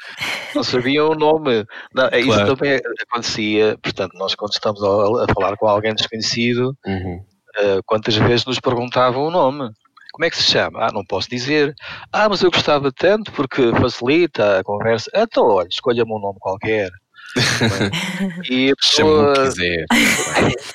[0.55, 1.65] Não sabiam o nome.
[1.93, 2.55] Não, é isso Claro.
[2.55, 2.79] também
[3.09, 3.77] acontecia.
[3.81, 4.87] Portanto, nós quando estamos a,
[5.23, 7.23] a falar com alguém desconhecido, Uhum.
[7.57, 9.69] eh, quantas vezes nos perguntavam o nome?
[10.17, 10.83] Como é que se chama?
[10.87, 11.75] Ah, não posso dizer.
[12.11, 15.11] Ah, mas eu gostava tanto porque facilita a conversa.
[15.13, 16.89] Então, olha, escolha-me um nome qualquer.
[18.49, 19.49] e a Chama o que pessoa.
[19.51, 19.85] quiser.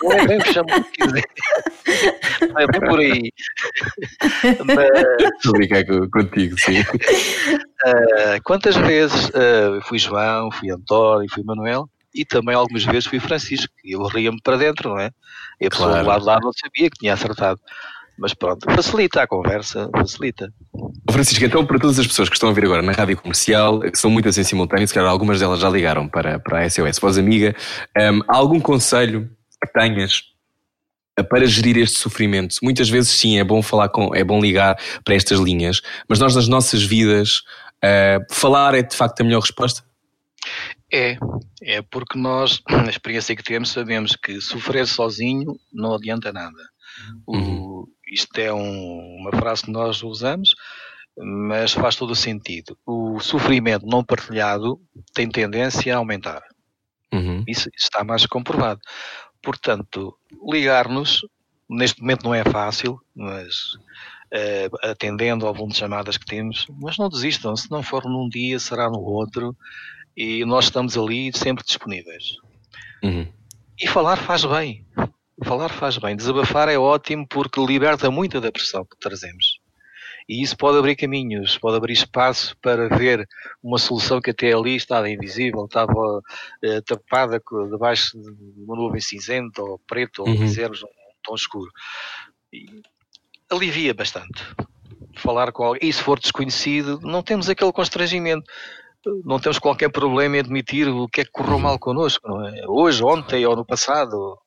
[0.00, 1.24] Não é bem que chama o que quiser.
[2.52, 3.32] Não é bem por aí.
[4.64, 6.76] Mas brincar co- contigo, sim.
[7.84, 13.18] eh, quantas vezes eh, fui João, fui António, fui Manuel e também algumas vezes fui
[13.18, 13.72] Francisco.
[13.84, 15.10] E eu ria-me para dentro, não é?
[15.60, 16.04] E a pessoa Claro.
[16.04, 17.58] do lado de lá não sabia que tinha acertado.
[18.18, 20.52] Mas pronto, facilita a conversa, facilita.
[21.10, 23.98] Francisco, então para todas as pessoas que estão a ouvir agora na rádio comercial, que
[23.98, 27.18] são muitas em simultâneo, se calhar algumas delas já ligaram para, para a SOS Voz
[27.18, 27.54] Amiga,
[27.98, 29.30] hum, há algum conselho
[29.64, 30.22] que tenhas
[31.18, 32.56] eh, para gerir este sofrimento?
[32.62, 36.34] Muitas vezes sim, é bom falar com, é bom ligar para estas linhas, mas nós
[36.36, 37.42] nas nossas vidas,
[37.82, 39.82] eh, falar é de facto a melhor resposta?
[40.92, 41.16] É,
[41.62, 46.52] é porque nós, na experiência que temos, sabemos que sofrer sozinho não adianta nada.
[47.26, 50.54] O- isto é um- uma frase que nós usamos,
[51.16, 52.76] mas faz todo o sentido.
[52.86, 54.80] O sofrimento não partilhado
[55.14, 56.42] tem tendência a aumentar.
[57.12, 57.44] Uhum.
[57.46, 58.80] Isso está mais comprovado.
[59.42, 60.16] Portanto,
[60.48, 61.20] ligar-nos,
[61.68, 63.76] neste momento não é fácil, mas
[64.30, 68.28] eh, atendendo ao volume de chamadas que temos, mas não desistam, se não for num
[68.28, 69.54] dia, será no outro,
[70.16, 72.36] e nós estamos ali sempre disponíveis.
[73.02, 73.30] Uhum.
[73.78, 74.86] E falar faz bem.
[75.44, 76.16] Falar faz bem.
[76.16, 79.60] Desabafar é ótimo porque liberta muita da pressão que trazemos.
[80.28, 83.26] E isso pode abrir caminhos, pode abrir espaço para ver
[83.62, 86.22] uma solução que até ali estava invisível, estava
[86.62, 90.36] eh, tapada debaixo de uma nuvem cinzenta ou preta, ou Uhum.
[90.36, 90.88] quisermos um
[91.24, 91.70] tom escuro.
[92.52, 92.66] E
[93.50, 94.44] alivia bastante.
[95.16, 95.88] Falar com alguém.
[95.88, 98.44] E se for desconhecido, não temos aquele constrangimento.
[99.24, 102.62] Não temos qualquer problema em admitir o que é que correu mal connosco, não é?
[102.68, 104.38] Hoje, ontem ou no passado.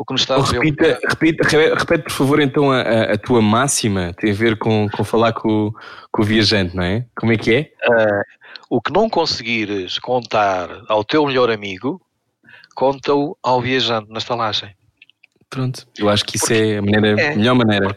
[0.00, 3.18] O que nos está a Oh, repita, repita, re- repete por favor então a, a-
[3.18, 5.74] tua máxima, tem a ver com, com falar com, o-
[6.10, 7.04] com o viajante, não é?
[7.14, 7.72] Como é que é?
[8.70, 12.00] O que não conseguires contar ao teu melhor amigo,
[12.74, 14.74] conta-o ao viajante na estalagem.
[15.50, 17.36] Pronto, eu acho que isso é a maneira, É.
[17.36, 17.94] melhor maneira.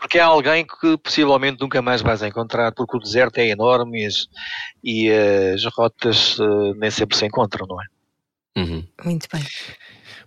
[0.00, 4.06] Porque é alguém que possivelmente nunca mais vais encontrar, porque o deserto é enorme e
[4.06, 4.14] as,
[4.84, 5.10] e
[5.54, 7.86] as rotas eh, nem sempre se encontram, não é?
[8.60, 8.86] Uhum.
[9.04, 9.42] Muito bem.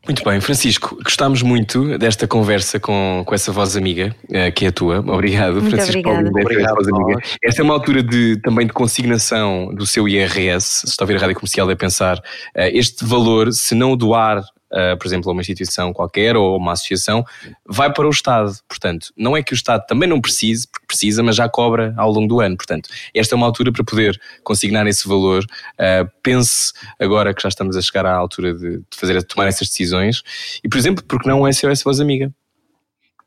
[0.07, 4.69] Muito bem, Francisco, gostámos muito desta conversa com, com essa voz amiga, eh, que é
[4.69, 4.99] a tua.
[4.99, 6.23] Obrigado, Muito Francisco obrigada.
[6.23, 7.21] Desta Obrigado, voz amiga.
[7.43, 10.81] Esta é uma altura de, também de consignação do seu IRS.
[10.81, 12.19] Se está a ouvir a rádio comercial, é pensar
[12.55, 14.41] eh, este valor, se não o doar,
[14.72, 17.26] eh, por exemplo, a uma instituição qualquer ou uma associação,
[17.65, 18.53] vai para o Estado.
[18.67, 22.11] Portanto, não é que o Estado também não precise, porque precisa, mas já cobra ao
[22.11, 22.55] longo do ano.
[22.55, 25.45] Portanto, esta é uma altura para poder consignar esse valor.
[25.78, 29.47] Eh, pense agora que já estamos a chegar à altura de, de fazer, de tomar
[29.47, 30.24] essas decisões.
[30.63, 32.32] E, por exemplo, porque não é SOS Voz Amiga?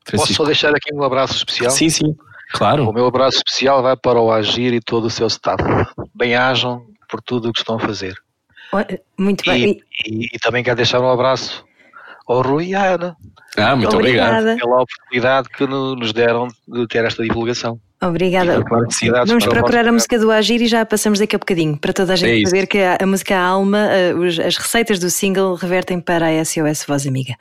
[0.05, 0.43] Posso Francisco.
[0.43, 1.71] só deixar aqui um abraço especial?
[1.71, 2.15] Sim, sim,
[2.51, 2.87] claro.
[2.87, 5.63] O meu abraço especial vai para o Agir e todo o seu staff.
[6.13, 8.15] Bem-ajam por tudo o que estão a fazer.
[9.17, 9.79] Muito bem.
[10.07, 11.63] E, e também quero deixar um abraço
[12.27, 13.15] ao Rui e à Ana
[13.57, 14.31] Ah, muito obrigado.
[14.41, 14.57] Obrigada.
[14.59, 17.79] pela oportunidade que no- nos deram de ter esta divulgação.
[18.01, 18.63] Obrigada.
[19.25, 22.15] Vamos procurar a música do Agir e já passamos daqui a bocadinho, para toda a
[22.15, 22.49] É gente isso.
[22.51, 26.43] saber que a, a música Alma, eh, os- as receitas do single revertem para a
[26.45, 27.35] SOS Voz Amiga.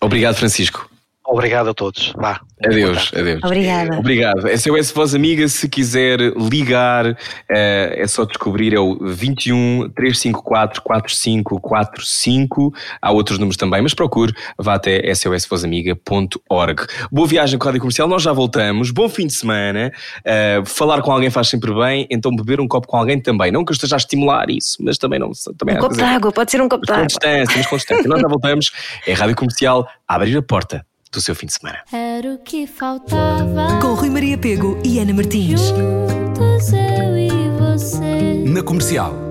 [0.00, 0.88] Obrigado, Francisco.
[1.28, 2.14] Obrigado a todos.
[2.16, 2.40] Vá.
[2.64, 3.44] Adeus, adeus.
[3.44, 3.98] Obrigada.
[3.98, 4.48] Obrigado.
[4.58, 7.04] SOS Voz Amiga, se quiser ligar,
[7.50, 12.72] eh, é só descobrir, é o 21 354 4545.
[13.02, 16.86] Há outros números também, mas procure, vá até sosvozamiga.org.
[17.12, 18.90] Boa viagem com a Rádio Comercial, nós já voltamos.
[18.90, 19.92] Bom fim de semana.
[20.24, 23.52] Eh, falar com alguém faz sempre bem, então beber um copo com alguém também.
[23.52, 25.30] Não que eu esteja a estimular isso, mas também não.
[25.58, 27.06] Também Um copo de água, pode ser um copo de com água.
[27.06, 28.08] distância, mas com distância.
[28.08, 28.70] Nós já voltamos.
[29.06, 31.78] É a Rádio Comercial a abrir a porta do seu fim de semana.
[31.92, 33.78] Era o que faltava.
[33.80, 35.60] Com Rui Maria Pego e Ana Martins.
[35.60, 38.44] Juntos eu e você.
[38.46, 39.27] Na comercial.